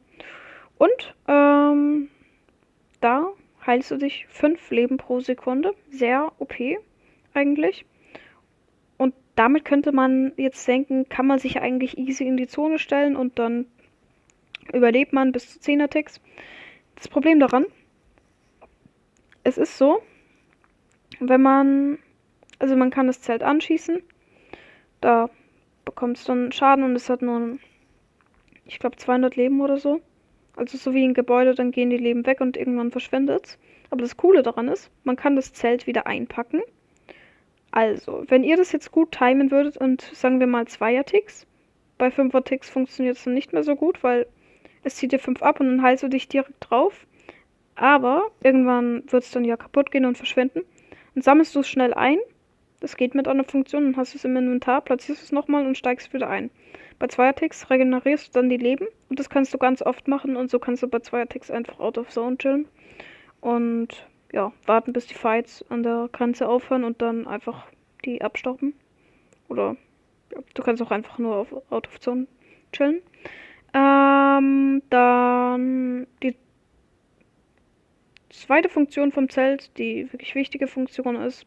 Und 0.78 1.16
ähm, 1.30 2.10
da 3.00 3.30
heilst 3.66 3.92
du 3.92 3.98
dich 3.98 4.26
5 4.28 4.72
Leben 4.72 4.98
pro 4.98 5.22
Sekunde. 5.22 5.74
Sehr 5.90 6.34
OP 6.38 6.56
eigentlich. 7.34 7.86
Und 8.98 9.14
damit 9.36 9.64
könnte 9.64 9.94
man 9.94 10.34
jetzt 10.36 10.68
denken, 10.68 11.08
kann 11.08 11.28
man 11.28 11.40
sich 11.40 11.62
eigentlich 11.62 11.98
easy 11.98 12.26
in 12.26 12.36
die 12.36 12.48
Zone 12.48 12.78
stellen 12.78 13.16
und 13.16 13.40
dann 13.40 13.68
überlebt 14.74 15.14
man 15.14 15.32
bis 15.32 15.50
zu 15.50 15.72
10er 15.72 15.90
Ticks. 15.90 16.20
Das 16.96 17.08
Problem 17.08 17.40
daran, 17.40 17.68
es 19.46 19.58
ist 19.58 19.78
so, 19.78 20.02
wenn 21.22 21.42
man, 21.42 22.00
also 22.60 22.76
man 22.76 22.90
kann 22.90 23.08
das 23.08 23.22
Zelt 23.22 23.44
anschießen, 23.44 24.02
da 25.02 25.30
bekommt 25.84 26.18
es 26.18 26.24
dann 26.26 26.52
Schaden 26.52 26.84
und 26.84 26.96
es 26.96 27.10
hat 27.10 27.22
nur, 27.22 27.58
ich 28.66 28.80
glaube, 28.80 28.98
200 28.98 29.36
Leben 29.36 29.62
oder 29.62 29.78
so. 29.78 30.02
Also 30.56 30.78
so 30.78 30.94
wie 30.94 31.04
ein 31.04 31.14
Gebäude, 31.14 31.54
dann 31.54 31.72
gehen 31.72 31.90
die 31.90 31.98
Leben 31.98 32.26
weg 32.26 32.42
und 32.42 32.58
irgendwann 32.58 32.92
verschwindet 32.92 33.46
es. 33.46 33.58
Aber 33.90 34.02
das 34.02 34.18
Coole 34.18 34.42
daran 34.42 34.68
ist, 34.68 34.90
man 35.04 35.16
kann 35.16 35.36
das 35.36 35.54
Zelt 35.54 35.86
wieder 35.86 36.08
einpacken. 36.08 36.62
Also, 37.72 38.24
wenn 38.30 38.44
ihr 38.44 38.56
das 38.56 38.72
jetzt 38.72 38.92
gut 38.92 39.12
timen 39.12 39.52
würdet 39.52 39.76
und 39.78 40.02
sagen 40.02 40.40
wir 40.40 40.48
mal 40.48 40.66
Zweier-Ticks, 40.66 41.46
bei 41.98 42.10
Fünfer-Ticks 42.10 42.70
funktioniert 42.70 43.18
es 43.18 43.24
dann 43.26 43.34
nicht 43.34 43.54
mehr 43.54 43.64
so 43.64 43.76
gut, 43.76 44.02
weil 44.02 44.28
es 44.84 44.96
zieht 44.96 45.12
dir 45.12 45.20
5 45.20 45.42
ab 45.42 45.60
und 45.60 45.68
dann 45.68 45.82
heilst 45.82 46.04
du 46.04 46.08
dich 46.08 46.28
direkt 46.28 46.54
drauf. 46.60 47.06
Aber 47.76 48.32
irgendwann 48.42 49.04
wird 49.12 49.24
es 49.24 49.32
dann 49.32 49.44
ja 49.44 49.58
kaputt 49.58 49.92
gehen 49.92 50.06
und 50.06 50.18
verschwinden. 50.18 50.62
Dann 51.14 51.22
sammelst 51.22 51.54
du 51.56 51.60
es 51.60 51.68
schnell 51.68 51.94
ein. 51.94 52.20
Das 52.80 52.98
geht 52.98 53.16
mit 53.16 53.28
einer 53.28 53.44
Funktion, 53.44 53.84
dann 53.86 53.98
hast 53.98 54.14
du 54.14 54.18
es 54.18 54.26
im 54.26 54.36
Inventar, 54.36 54.82
platzierst 54.82 55.24
es 55.24 55.32
nochmal 55.32 55.66
und 55.66 55.78
steigst 55.78 56.14
wieder 56.14 56.30
ein. 56.30 56.50
Bei 57.00 57.08
Zweierticks 57.08 57.70
regenerierst 57.70 58.28
du 58.28 58.40
dann 58.40 58.50
die 58.50 58.58
Leben 58.58 58.88
und 59.10 59.20
das 59.20 59.30
kannst 59.30 59.54
du 59.54 59.58
ganz 59.58 59.82
oft 59.82 60.08
machen 60.08 60.36
und 60.36 60.50
so 60.50 60.60
kannst 60.60 60.84
du 60.84 60.88
bei 60.88 61.00
Zweierticks 61.00 61.52
einfach 61.52 61.80
out 61.80 61.98
of 61.98 62.10
zone 62.10 62.38
chillen. 62.38 62.68
Und 63.42 64.08
ja, 64.32 64.52
warten 64.66 64.94
bis 64.94 65.08
die 65.08 65.14
Fights 65.14 65.64
an 65.70 65.84
der 65.84 66.10
Grenze 66.12 66.48
aufhören 66.48 66.84
und 66.84 67.02
dann 67.02 67.28
einfach 67.28 67.68
die 68.04 68.22
abstauben. 68.22 68.74
Oder 69.50 69.76
ja, 70.34 70.40
du 70.54 70.64
kannst 70.64 70.82
auch 70.82 70.92
einfach 70.92 71.18
nur 71.18 71.36
auf 71.36 71.54
out 71.72 71.88
of 71.88 72.00
zone 72.00 72.28
chillen. 72.72 73.02
Ähm, 73.74 74.82
dann 74.90 76.08
die 76.24 76.36
zweite 78.30 78.70
Funktion 78.70 79.12
vom 79.12 79.30
Zelt, 79.30 79.78
die 79.78 80.12
wirklich 80.14 80.36
wichtige 80.36 80.68
Funktion 80.68 81.16
ist. 81.16 81.46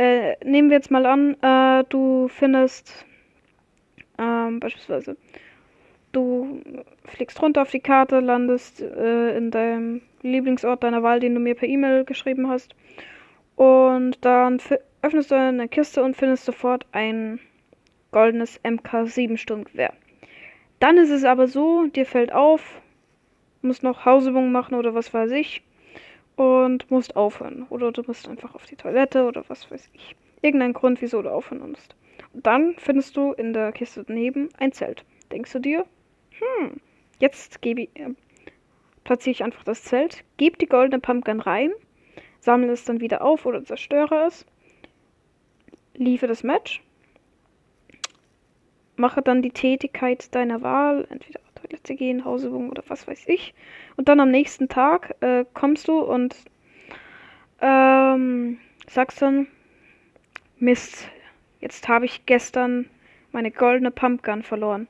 Äh, 0.00 0.42
nehmen 0.42 0.70
wir 0.70 0.78
jetzt 0.78 0.90
mal 0.90 1.04
an, 1.04 1.36
äh, 1.42 1.84
du 1.90 2.28
findest 2.28 3.04
ähm, 4.16 4.58
beispielsweise, 4.58 5.18
du 6.12 6.62
fliegst 7.04 7.42
runter 7.42 7.60
auf 7.60 7.70
die 7.70 7.80
Karte, 7.80 8.20
landest 8.20 8.80
äh, 8.80 9.36
in 9.36 9.50
deinem 9.50 10.00
Lieblingsort 10.22 10.82
deiner 10.84 11.02
Wahl, 11.02 11.20
den 11.20 11.34
du 11.34 11.40
mir 11.40 11.54
per 11.54 11.68
E-Mail 11.68 12.06
geschrieben 12.06 12.48
hast. 12.48 12.74
Und 13.56 14.24
dann 14.24 14.58
öffnest 15.02 15.32
du 15.32 15.34
eine 15.34 15.68
Kiste 15.68 16.02
und 16.02 16.16
findest 16.16 16.46
sofort 16.46 16.86
ein 16.92 17.38
goldenes 18.10 18.58
MK7 18.64 19.36
Sturmgewehr. 19.36 19.92
Dann 20.78 20.96
ist 20.96 21.10
es 21.10 21.24
aber 21.24 21.46
so, 21.46 21.88
dir 21.88 22.06
fällt 22.06 22.32
auf, 22.32 22.80
musst 23.60 23.82
noch 23.82 24.06
Hausübungen 24.06 24.50
machen 24.50 24.76
oder 24.76 24.94
was 24.94 25.12
weiß 25.12 25.32
ich 25.32 25.62
und 26.40 26.90
musst 26.90 27.16
aufhören. 27.16 27.66
Oder 27.68 27.92
du 27.92 28.02
musst 28.06 28.26
einfach 28.26 28.54
auf 28.54 28.64
die 28.64 28.76
Toilette 28.76 29.24
oder 29.26 29.44
was 29.48 29.70
weiß 29.70 29.90
ich. 29.92 30.16
Irgendein 30.40 30.72
Grund, 30.72 31.02
wieso 31.02 31.20
du 31.20 31.30
aufhören 31.30 31.70
musst. 31.70 31.94
Und 32.32 32.46
dann 32.46 32.76
findest 32.78 33.14
du 33.14 33.32
in 33.32 33.52
der 33.52 33.72
Kiste 33.72 34.04
daneben 34.04 34.48
ein 34.56 34.72
Zelt. 34.72 35.04
Denkst 35.30 35.52
du 35.52 35.58
dir, 35.58 35.84
hm, 36.30 36.80
jetzt 37.18 37.60
gebe 37.60 37.82
ich, 37.82 37.90
äh, 37.94 38.14
platziere 39.04 39.32
ich 39.32 39.44
einfach 39.44 39.64
das 39.64 39.84
Zelt, 39.84 40.24
gebe 40.38 40.56
die 40.56 40.66
goldene 40.66 40.98
Pumpgun 40.98 41.40
rein, 41.40 41.72
sammle 42.38 42.72
es 42.72 42.86
dann 42.86 43.00
wieder 43.00 43.20
auf 43.20 43.44
oder 43.44 43.62
zerstöre 43.62 44.24
es, 44.26 44.46
liefere 45.92 46.28
das 46.28 46.42
Match 46.42 46.82
mache 49.00 49.22
dann 49.22 49.42
die 49.42 49.50
Tätigkeit 49.50 50.32
deiner 50.34 50.62
Wahl, 50.62 51.06
entweder 51.10 51.40
Toilette 51.70 51.94
gehen, 51.94 52.24
Hausübung 52.24 52.70
oder 52.70 52.82
was 52.88 53.06
weiß 53.06 53.24
ich. 53.28 53.54
Und 53.96 54.08
dann 54.08 54.20
am 54.20 54.30
nächsten 54.30 54.68
Tag 54.68 55.16
äh, 55.20 55.44
kommst 55.54 55.88
du 55.88 56.00
und 56.00 56.36
ähm, 57.60 58.58
sagst 58.88 59.22
dann, 59.22 59.46
Mist, 60.58 61.08
jetzt 61.60 61.88
habe 61.88 62.04
ich 62.04 62.26
gestern 62.26 62.90
meine 63.32 63.50
goldene 63.50 63.90
Pumpgun 63.90 64.42
verloren. 64.42 64.88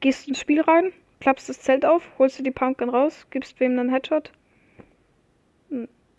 Gehst 0.00 0.28
ins 0.28 0.38
Spiel 0.38 0.60
rein, 0.60 0.92
klappst 1.20 1.48
das 1.48 1.60
Zelt 1.60 1.84
auf, 1.84 2.02
holst 2.18 2.38
du 2.38 2.42
die 2.42 2.50
Pumpgun 2.50 2.88
raus, 2.88 3.26
gibst 3.30 3.58
wem 3.60 3.76
dann 3.76 3.90
Headshot. 3.90 4.30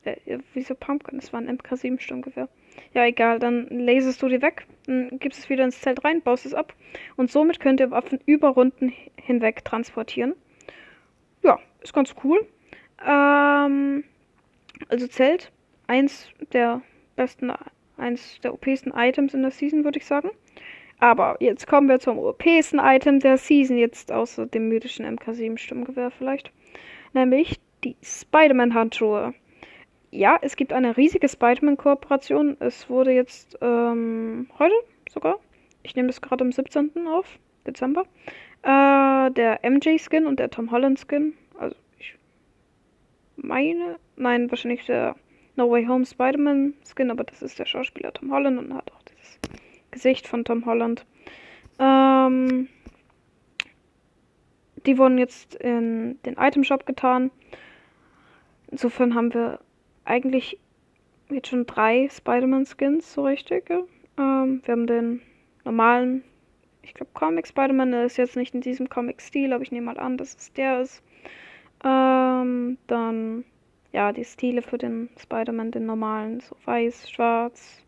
Äh, 0.05 0.39
wieso 0.53 0.75
Pumpgun? 0.75 1.19
Das 1.19 1.33
war 1.33 1.41
ein 1.41 1.57
MK7 1.57 1.99
Sturmgewehr. 1.99 2.47
Ja, 2.93 3.05
egal, 3.05 3.39
dann 3.39 3.67
lasest 3.69 4.21
du 4.21 4.27
die 4.27 4.41
weg, 4.41 4.65
dann 4.85 5.17
gibst 5.19 5.39
es 5.39 5.49
wieder 5.49 5.63
ins 5.63 5.79
Zelt 5.79 6.03
rein, 6.03 6.21
baust 6.21 6.45
es 6.45 6.53
ab 6.53 6.73
und 7.15 7.31
somit 7.31 7.59
könnt 7.59 7.79
ihr 7.79 7.91
Waffen 7.91 8.19
über 8.25 8.49
Runden 8.49 8.93
hinweg 9.15 9.63
transportieren. 9.63 10.33
Ja, 11.41 11.59
ist 11.81 11.93
ganz 11.93 12.13
cool. 12.23 12.45
Ähm, 13.05 14.03
also 14.89 15.07
Zelt, 15.07 15.51
eins 15.87 16.29
der 16.51 16.81
besten, 17.15 17.51
eins 17.97 18.39
der 18.41 18.53
OPsten 18.53 18.91
Items 18.95 19.33
in 19.33 19.41
der 19.41 19.51
Season, 19.51 19.83
würde 19.83 19.99
ich 19.99 20.05
sagen. 20.05 20.31
Aber 20.99 21.37
jetzt 21.39 21.67
kommen 21.67 21.89
wir 21.89 21.99
zum 21.99 22.19
OPsten 22.19 22.79
Item 22.79 23.19
der 23.19 23.37
Season, 23.37 23.77
jetzt 23.77 24.11
außer 24.11 24.45
dem 24.45 24.69
mythischen 24.69 25.05
MK7 25.05 25.57
Stimmgewehr 25.57 26.11
vielleicht. 26.11 26.51
Nämlich 27.13 27.59
die 27.83 27.95
Spider-Man-Handschuhe 28.01 29.33
ja, 30.11 30.37
es 30.41 30.55
gibt 30.55 30.73
eine 30.73 30.97
riesige 30.97 31.27
Spider-Man-Kooperation. 31.27 32.57
Es 32.59 32.89
wurde 32.89 33.11
jetzt 33.11 33.57
ähm, 33.61 34.49
heute 34.57 34.75
sogar, 35.09 35.39
ich 35.83 35.95
nehme 35.95 36.07
das 36.07 36.21
gerade 36.21 36.43
am 36.43 36.51
17. 36.51 37.07
auf, 37.07 37.39
Dezember, 37.65 38.03
äh, 38.63 39.31
der 39.31 39.59
MJ-Skin 39.63 40.25
und 40.25 40.39
der 40.39 40.49
Tom 40.49 40.71
Holland-Skin. 40.71 41.33
Also 41.59 41.75
ich 41.99 42.17
meine, 43.35 43.97
nein, 44.15 44.49
wahrscheinlich 44.49 44.85
der 44.85 45.15
No 45.55 45.69
Way 45.69 45.85
Home 45.87 46.05
Spider-Man-Skin, 46.05 47.11
aber 47.11 47.23
das 47.23 47.41
ist 47.41 47.59
der 47.59 47.65
Schauspieler 47.65 48.13
Tom 48.13 48.31
Holland 48.31 48.59
und 48.59 48.73
hat 48.73 48.91
auch 48.91 49.01
dieses 49.03 49.39
Gesicht 49.91 50.27
von 50.27 50.43
Tom 50.43 50.65
Holland. 50.65 51.05
Ähm, 51.79 52.69
die 54.85 54.97
wurden 54.97 55.17
jetzt 55.17 55.55
in 55.55 56.21
den 56.23 56.35
Item 56.35 56.63
Shop 56.63 56.85
getan. 56.85 57.31
Insofern 58.69 59.15
haben 59.15 59.33
wir 59.33 59.59
eigentlich 60.05 60.59
jetzt 61.29 61.49
schon 61.49 61.65
drei 61.65 62.07
Spider-Man-Skins, 62.09 63.13
so 63.13 63.23
richtig. 63.23 63.69
Ähm, 64.17 64.61
wir 64.63 64.71
haben 64.71 64.87
den 64.87 65.21
normalen, 65.63 66.23
ich 66.83 66.93
glaube, 66.93 67.11
Comic 67.13 67.47
Spider-Man, 67.47 67.91
der 67.91 68.05
ist 68.05 68.17
jetzt 68.17 68.35
nicht 68.35 68.53
in 68.53 68.61
diesem 68.61 68.87
Comic-Stil, 68.89 69.51
aber 69.51 69.63
ich 69.63 69.71
nehme 69.71 69.87
mal 69.87 69.99
an, 69.99 70.17
dass 70.17 70.35
es 70.35 70.53
der 70.53 70.81
ist. 70.81 71.03
Ähm, 71.83 72.77
dann, 72.87 73.43
ja, 73.91 74.11
die 74.11 74.23
Stile 74.23 74.61
für 74.61 74.77
den 74.77 75.09
Spider-Man, 75.17 75.71
den 75.71 75.85
normalen, 75.85 76.39
so 76.39 76.55
weiß, 76.65 77.09
schwarz, 77.09 77.83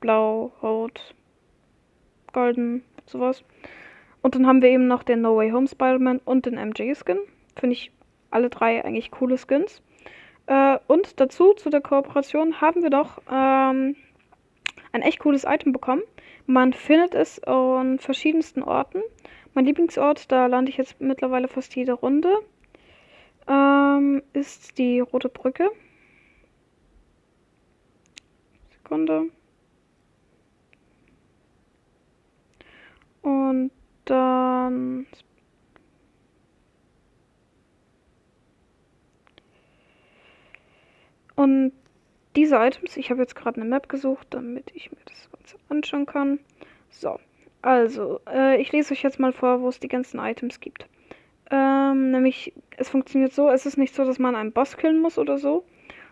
blau, 0.00 0.52
rot, 0.62 1.14
golden, 2.32 2.82
sowas. 3.06 3.44
Und 4.22 4.34
dann 4.34 4.46
haben 4.46 4.62
wir 4.62 4.70
eben 4.70 4.88
noch 4.88 5.02
den 5.02 5.20
No 5.20 5.36
Way 5.36 5.50
Home 5.50 5.68
Spider-Man 5.68 6.20
und 6.24 6.46
den 6.46 6.54
MJ-Skin. 6.54 7.18
Finde 7.56 7.74
ich 7.74 7.92
alle 8.30 8.50
drei 8.50 8.84
eigentlich 8.84 9.10
coole 9.10 9.36
Skins. 9.38 9.82
Äh, 10.48 10.78
und 10.86 11.20
dazu, 11.20 11.52
zu 11.52 11.68
der 11.68 11.82
Kooperation, 11.82 12.60
haben 12.62 12.82
wir 12.82 12.88
doch 12.88 13.20
ähm, 13.30 13.96
ein 14.92 15.02
echt 15.02 15.18
cooles 15.18 15.44
Item 15.44 15.72
bekommen. 15.72 16.02
Man 16.46 16.72
findet 16.72 17.14
es 17.14 17.42
an 17.44 17.98
verschiedensten 17.98 18.62
Orten. 18.62 19.02
Mein 19.52 19.66
Lieblingsort, 19.66 20.32
da 20.32 20.46
lande 20.46 20.70
ich 20.70 20.78
jetzt 20.78 21.00
mittlerweile 21.02 21.48
fast 21.48 21.76
jede 21.76 21.92
Runde, 21.92 22.34
ähm, 23.46 24.22
ist 24.32 24.78
die 24.78 25.00
Rote 25.00 25.28
Brücke. 25.28 25.70
Sekunde. 28.70 29.24
Und 33.20 33.70
dann 34.06 35.06
und 41.38 41.70
diese 42.34 42.56
Items, 42.56 42.96
ich 42.96 43.12
habe 43.12 43.20
jetzt 43.20 43.36
gerade 43.36 43.60
eine 43.60 43.70
Map 43.70 43.88
gesucht, 43.88 44.26
damit 44.30 44.72
ich 44.74 44.90
mir 44.90 44.98
das 45.04 45.30
Ganze 45.30 45.56
anschauen 45.68 46.04
kann. 46.04 46.40
So, 46.90 47.20
also, 47.62 48.18
äh, 48.28 48.60
ich 48.60 48.72
lese 48.72 48.92
euch 48.92 49.04
jetzt 49.04 49.20
mal 49.20 49.32
vor, 49.32 49.60
wo 49.60 49.68
es 49.68 49.78
die 49.78 49.86
ganzen 49.86 50.18
Items 50.18 50.58
gibt. 50.58 50.88
Ähm, 51.52 52.10
nämlich, 52.10 52.52
es 52.76 52.88
funktioniert 52.88 53.32
so, 53.32 53.48
es 53.50 53.66
ist 53.66 53.78
nicht 53.78 53.94
so, 53.94 54.04
dass 54.04 54.18
man 54.18 54.34
einen 54.34 54.50
Boss 54.50 54.76
killen 54.76 55.00
muss 55.00 55.16
oder 55.16 55.38
so, 55.38 55.64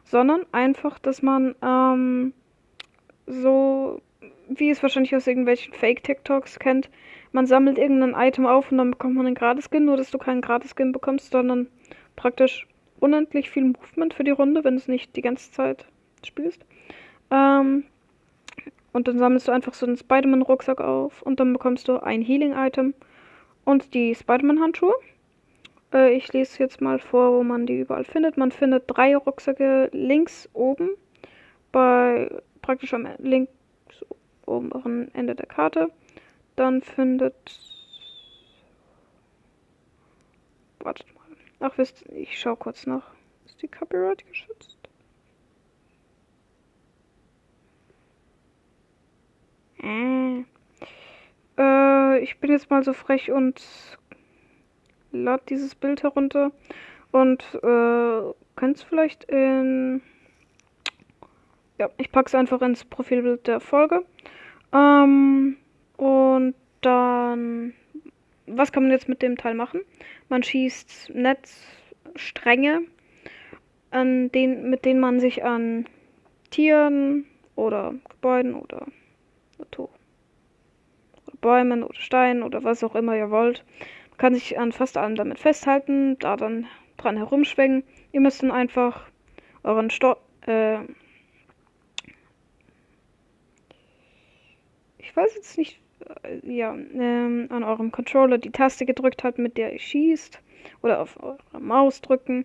sondern 0.04 0.46
einfach, 0.52 1.00
dass 1.00 1.22
man 1.22 1.56
ähm, 1.60 2.32
so, 3.26 4.00
wie 4.48 4.70
es 4.70 4.80
wahrscheinlich 4.80 5.16
aus 5.16 5.26
irgendwelchen 5.26 5.74
Fake-TikToks 5.74 6.60
kennt, 6.60 6.88
man 7.32 7.46
sammelt 7.46 7.78
irgendein 7.78 8.14
Item 8.14 8.46
auf 8.46 8.70
und 8.70 8.78
dann 8.78 8.92
bekommt 8.92 9.16
man 9.16 9.26
einen 9.26 9.34
Gratis-Skin, 9.34 9.86
nur 9.86 9.96
dass 9.96 10.12
du 10.12 10.18
keinen 10.18 10.40
Gratis-Skin 10.40 10.92
bekommst, 10.92 11.32
sondern 11.32 11.66
praktisch 12.14 12.68
unendlich 13.00 13.50
viel 13.50 13.64
Movement 13.64 14.14
für 14.14 14.24
die 14.24 14.30
Runde, 14.30 14.64
wenn 14.64 14.74
du 14.74 14.80
es 14.80 14.88
nicht 14.88 15.16
die 15.16 15.22
ganze 15.22 15.50
Zeit 15.52 15.86
spielst. 16.24 16.64
Ähm, 17.30 17.84
und 18.92 19.08
dann 19.08 19.18
sammelst 19.18 19.48
du 19.48 19.52
einfach 19.52 19.74
so 19.74 19.86
einen 19.86 19.96
Spider-Man-Rucksack 19.96 20.80
auf 20.80 21.22
und 21.22 21.38
dann 21.38 21.52
bekommst 21.52 21.88
du 21.88 22.02
ein 22.02 22.22
Healing-Item 22.22 22.94
und 23.64 23.92
die 23.94 24.14
Spider-Man-Handschuhe. 24.14 24.94
Äh, 25.92 26.14
ich 26.14 26.32
lese 26.32 26.60
jetzt 26.60 26.80
mal 26.80 26.98
vor, 26.98 27.32
wo 27.32 27.42
man 27.42 27.66
die 27.66 27.80
überall 27.80 28.04
findet. 28.04 28.36
Man 28.36 28.52
findet 28.52 28.84
drei 28.86 29.16
Rucksäcke 29.16 29.90
links 29.92 30.48
oben, 30.52 30.90
bei 31.72 32.30
praktisch 32.62 32.94
am 32.94 33.06
links 33.18 33.52
oberen 34.46 35.14
Ende 35.14 35.34
der 35.34 35.46
Karte. 35.46 35.90
Dann 36.54 36.80
findet. 36.80 37.34
Wartet. 40.80 41.15
Ach, 41.60 41.76
wisst 41.78 42.04
ich 42.08 42.38
schau 42.38 42.56
kurz 42.56 42.86
nach. 42.86 43.10
Ist 43.46 43.62
die 43.62 43.68
Copyright 43.68 44.26
geschützt? 44.26 44.76
Äh. 49.82 50.44
Äh, 51.58 52.18
ich 52.20 52.38
bin 52.38 52.50
jetzt 52.50 52.70
mal 52.70 52.82
so 52.82 52.92
frech 52.92 53.30
und 53.30 53.62
lade 55.12 55.42
dieses 55.48 55.74
Bild 55.74 56.02
herunter 56.02 56.52
und 57.12 57.42
äh, 57.54 58.32
könnt 58.56 58.76
es 58.76 58.82
vielleicht 58.82 59.24
in. 59.24 60.02
Ja, 61.78 61.90
ich 61.98 62.10
packe 62.10 62.28
es 62.28 62.34
einfach 62.34 62.62
ins 62.62 62.84
Profilbild 62.84 63.46
der 63.46 63.60
Folge. 63.60 64.04
Ähm, 64.72 65.56
und 65.96 66.54
dann. 66.80 67.74
Was 68.46 68.72
kann 68.72 68.84
man 68.84 68.92
jetzt 68.92 69.08
mit 69.08 69.22
dem 69.22 69.36
Teil 69.36 69.54
machen? 69.54 69.80
Man 70.28 70.42
schießt 70.42 71.10
Netzstränge, 71.14 72.82
an 73.90 74.30
den, 74.30 74.70
mit 74.70 74.84
denen 74.84 75.00
man 75.00 75.20
sich 75.20 75.44
an 75.44 75.86
Tieren 76.50 77.26
oder 77.54 77.94
Gebäuden 78.08 78.54
oder 78.54 78.86
Natur. 79.58 79.88
Bäumen 81.40 81.82
oder 81.82 82.00
Steinen 82.00 82.42
oder 82.42 82.64
was 82.64 82.82
auch 82.82 82.94
immer 82.94 83.16
ihr 83.16 83.30
wollt. 83.30 83.64
Man 84.10 84.18
kann 84.18 84.34
sich 84.34 84.58
an 84.58 84.72
fast 84.72 84.96
allem 84.96 85.16
damit 85.16 85.38
festhalten, 85.38 86.18
da 86.18 86.36
dann 86.36 86.66
dran 86.96 87.16
herumschwingen. 87.16 87.84
Ihr 88.12 88.20
müsst 88.20 88.42
dann 88.42 88.50
einfach 88.50 89.08
euren 89.62 89.90
Sto 89.90 90.16
äh, 90.46 90.78
ich 94.98 95.16
weiß 95.16 95.34
jetzt 95.34 95.56
nicht, 95.56 95.80
ja, 96.42 96.74
ähm, 96.74 97.46
an 97.50 97.64
eurem 97.64 97.90
Controller 97.92 98.38
die 98.38 98.50
Taste 98.50 98.86
gedrückt 98.86 99.24
habt, 99.24 99.38
mit 99.38 99.56
der 99.56 99.72
ihr 99.72 99.78
schießt, 99.78 100.40
oder 100.82 101.00
auf 101.00 101.22
eure 101.22 101.60
Maus 101.60 102.00
drücken, 102.00 102.44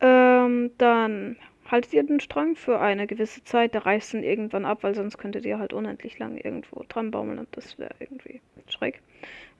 ähm, 0.00 0.70
dann 0.78 1.36
haltet 1.70 1.92
ihr 1.92 2.02
den 2.02 2.20
Strang 2.20 2.56
für 2.56 2.80
eine 2.80 3.06
gewisse 3.06 3.44
Zeit, 3.44 3.74
der 3.74 3.84
reißt 3.84 4.14
dann 4.14 4.22
irgendwann 4.22 4.64
ab, 4.64 4.78
weil 4.82 4.94
sonst 4.94 5.18
könntet 5.18 5.44
ihr 5.44 5.58
halt 5.58 5.72
unendlich 5.72 6.18
lang 6.18 6.36
irgendwo 6.36 6.84
dran 6.88 7.10
baumeln 7.10 7.38
und 7.38 7.48
das 7.52 7.78
wäre 7.78 7.94
irgendwie 7.98 8.40
schräg. 8.68 9.00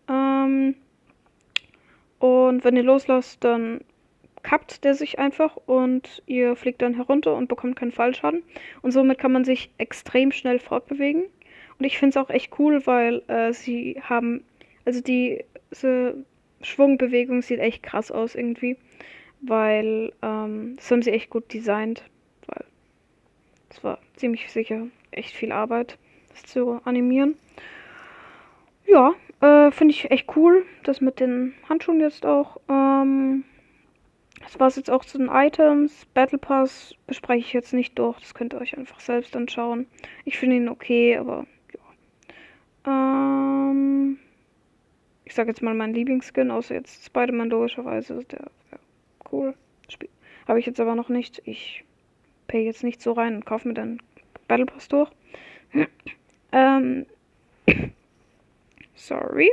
Ähm, 0.08 0.74
und 2.18 2.64
wenn 2.64 2.76
ihr 2.76 2.82
loslasst, 2.82 3.44
dann 3.44 3.80
kappt 4.42 4.84
der 4.84 4.94
sich 4.94 5.18
einfach 5.18 5.56
und 5.66 6.22
ihr 6.26 6.56
fliegt 6.56 6.82
dann 6.82 6.94
herunter 6.94 7.36
und 7.36 7.48
bekommt 7.48 7.76
keinen 7.76 7.92
Fallschaden. 7.92 8.42
Und 8.82 8.92
somit 8.92 9.18
kann 9.18 9.32
man 9.32 9.44
sich 9.44 9.70
extrem 9.78 10.32
schnell 10.32 10.58
fortbewegen. 10.58 11.24
Und 11.78 11.84
ich 11.84 11.98
finde 11.98 12.10
es 12.10 12.16
auch 12.16 12.30
echt 12.30 12.58
cool, 12.58 12.86
weil 12.86 13.22
äh, 13.28 13.52
sie 13.52 14.00
haben, 14.02 14.44
also 14.84 15.00
die 15.00 15.44
diese 15.70 16.24
Schwungbewegung 16.62 17.42
sieht 17.42 17.60
echt 17.60 17.82
krass 17.82 18.10
aus 18.10 18.34
irgendwie 18.34 18.76
weil 19.40 20.12
ähm, 20.22 20.74
das 20.76 20.90
haben 20.90 21.02
sie 21.02 21.12
echt 21.12 21.30
gut 21.30 21.52
designt, 21.52 22.02
weil 22.46 22.64
es 23.70 23.82
war 23.84 23.98
ziemlich 24.16 24.50
sicher 24.50 24.86
echt 25.10 25.34
viel 25.34 25.52
Arbeit, 25.52 25.98
das 26.30 26.44
zu 26.44 26.80
animieren. 26.84 27.36
Ja, 28.86 29.14
äh, 29.40 29.70
finde 29.70 29.92
ich 29.92 30.10
echt 30.10 30.34
cool, 30.36 30.64
das 30.82 31.00
mit 31.00 31.20
den 31.20 31.54
Handschuhen 31.68 32.00
jetzt 32.00 32.24
auch. 32.24 32.58
Ähm, 32.68 33.44
das 34.40 34.58
war 34.58 34.68
es 34.68 34.76
jetzt 34.76 34.90
auch 34.90 35.04
zu 35.04 35.18
den 35.18 35.28
Items. 35.28 36.06
Battle 36.14 36.38
Pass 36.38 36.94
bespreche 37.06 37.40
ich 37.40 37.52
jetzt 37.52 37.74
nicht 37.74 37.98
durch, 37.98 38.18
das 38.20 38.34
könnt 38.34 38.54
ihr 38.54 38.60
euch 38.60 38.76
einfach 38.78 39.00
selbst 39.00 39.36
anschauen. 39.36 39.86
Ich 40.24 40.38
finde 40.38 40.56
ihn 40.56 40.68
okay, 40.68 41.16
aber. 41.16 41.46
Ähm, 42.86 44.18
ich 45.24 45.34
sage 45.34 45.50
jetzt 45.50 45.62
mal 45.62 45.74
meinen 45.74 45.94
Lieblingsskin, 45.94 46.50
außer 46.50 46.74
jetzt 46.74 47.04
Spider-Man 47.04 47.50
logischerweise, 47.50 48.24
der, 48.24 48.50
der 48.70 48.78
cool. 49.32 49.54
Habe 50.46 50.58
ich 50.58 50.66
jetzt 50.66 50.80
aber 50.80 50.94
noch 50.94 51.10
nicht. 51.10 51.42
Ich 51.44 51.84
pay 52.46 52.64
jetzt 52.64 52.82
nicht 52.82 53.02
so 53.02 53.12
rein 53.12 53.36
und 53.36 53.44
kaufe 53.44 53.68
mir 53.68 53.74
dann 53.74 54.00
Battle 54.48 54.64
Pass 54.66 54.88
durch. 54.88 55.10
ähm, 56.52 57.04
sorry. 58.94 59.50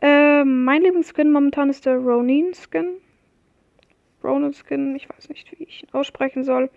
Äh, 0.00 0.44
mein 0.44 0.82
Lieblingsskin 0.82 1.30
momentan 1.30 1.68
ist 1.68 1.84
der 1.84 1.96
Ronin 1.96 2.54
Skin. 2.54 2.96
Ronin 4.22 4.54
Skin, 4.54 4.96
ich 4.96 5.08
weiß 5.08 5.28
nicht, 5.28 5.52
wie 5.52 5.64
ich 5.64 5.82
ihn 5.82 5.90
aussprechen 5.92 6.44
soll. 6.44 6.70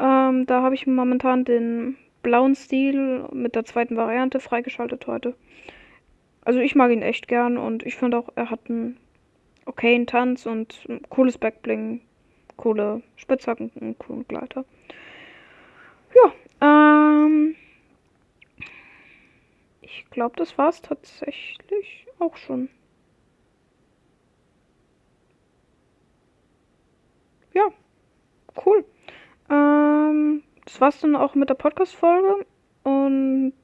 Ähm, 0.00 0.46
da 0.46 0.62
habe 0.62 0.74
ich 0.74 0.86
momentan 0.86 1.44
den 1.44 1.96
blauen 2.22 2.54
Stil 2.54 3.28
mit 3.32 3.54
der 3.54 3.64
zweiten 3.64 3.96
Variante 3.96 4.40
freigeschaltet 4.40 5.06
heute. 5.06 5.34
Also 6.42 6.60
ich 6.60 6.74
mag 6.74 6.90
ihn 6.90 7.02
echt 7.02 7.28
gern 7.28 7.58
und 7.58 7.84
ich 7.84 7.96
finde 7.96 8.18
auch, 8.18 8.30
er 8.34 8.50
hat 8.50 8.60
einen 8.68 8.96
okayen 9.66 10.06
Tanz 10.06 10.46
und 10.46 10.86
ein 10.88 11.02
cooles 11.10 11.38
Backbling, 11.38 12.00
coole 12.56 13.02
Spitzhacken 13.16 13.70
und 13.74 13.82
einen 13.82 13.98
coolen 13.98 14.26
Gleiter. 14.26 14.64
Ja, 16.14 16.92
ähm. 16.96 17.54
Ich 19.82 20.06
glaube, 20.10 20.36
das 20.36 20.56
war 20.58 20.68
es 20.68 20.80
tatsächlich 20.82 22.06
auch 22.18 22.36
schon. 22.36 22.68
Ja, 27.52 27.68
cool. 28.64 28.84
Ähm, 29.50 30.42
das 30.68 30.82
war's 30.82 31.00
dann 31.00 31.16
auch 31.16 31.34
mit 31.34 31.48
der 31.48 31.54
Podcast-Folge. 31.54 32.44
Und 32.82 33.54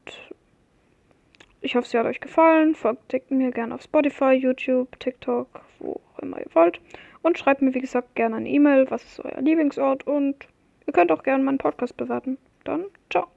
ich 1.60 1.76
hoffe, 1.76 1.86
sie 1.86 1.98
hat 1.98 2.06
euch 2.06 2.20
gefallen. 2.20 2.74
Folgt 2.74 3.30
mir 3.30 3.50
gerne 3.50 3.74
auf 3.74 3.82
Spotify, 3.82 4.32
YouTube, 4.32 4.98
TikTok, 5.00 5.48
wo 5.80 6.00
auch 6.14 6.18
immer 6.20 6.38
ihr 6.38 6.54
wollt. 6.54 6.80
Und 7.20 7.38
schreibt 7.38 7.60
mir, 7.60 7.74
wie 7.74 7.80
gesagt, 7.80 8.14
gerne 8.14 8.36
eine 8.36 8.48
E-Mail, 8.48 8.90
was 8.90 9.04
ist 9.04 9.20
euer 9.20 9.40
Lieblingsort 9.42 10.06
und 10.06 10.48
ihr 10.86 10.92
könnt 10.94 11.12
auch 11.12 11.22
gerne 11.22 11.44
meinen 11.44 11.58
Podcast 11.58 11.94
bewerten. 11.96 12.38
Dann, 12.64 12.86
ciao. 13.10 13.26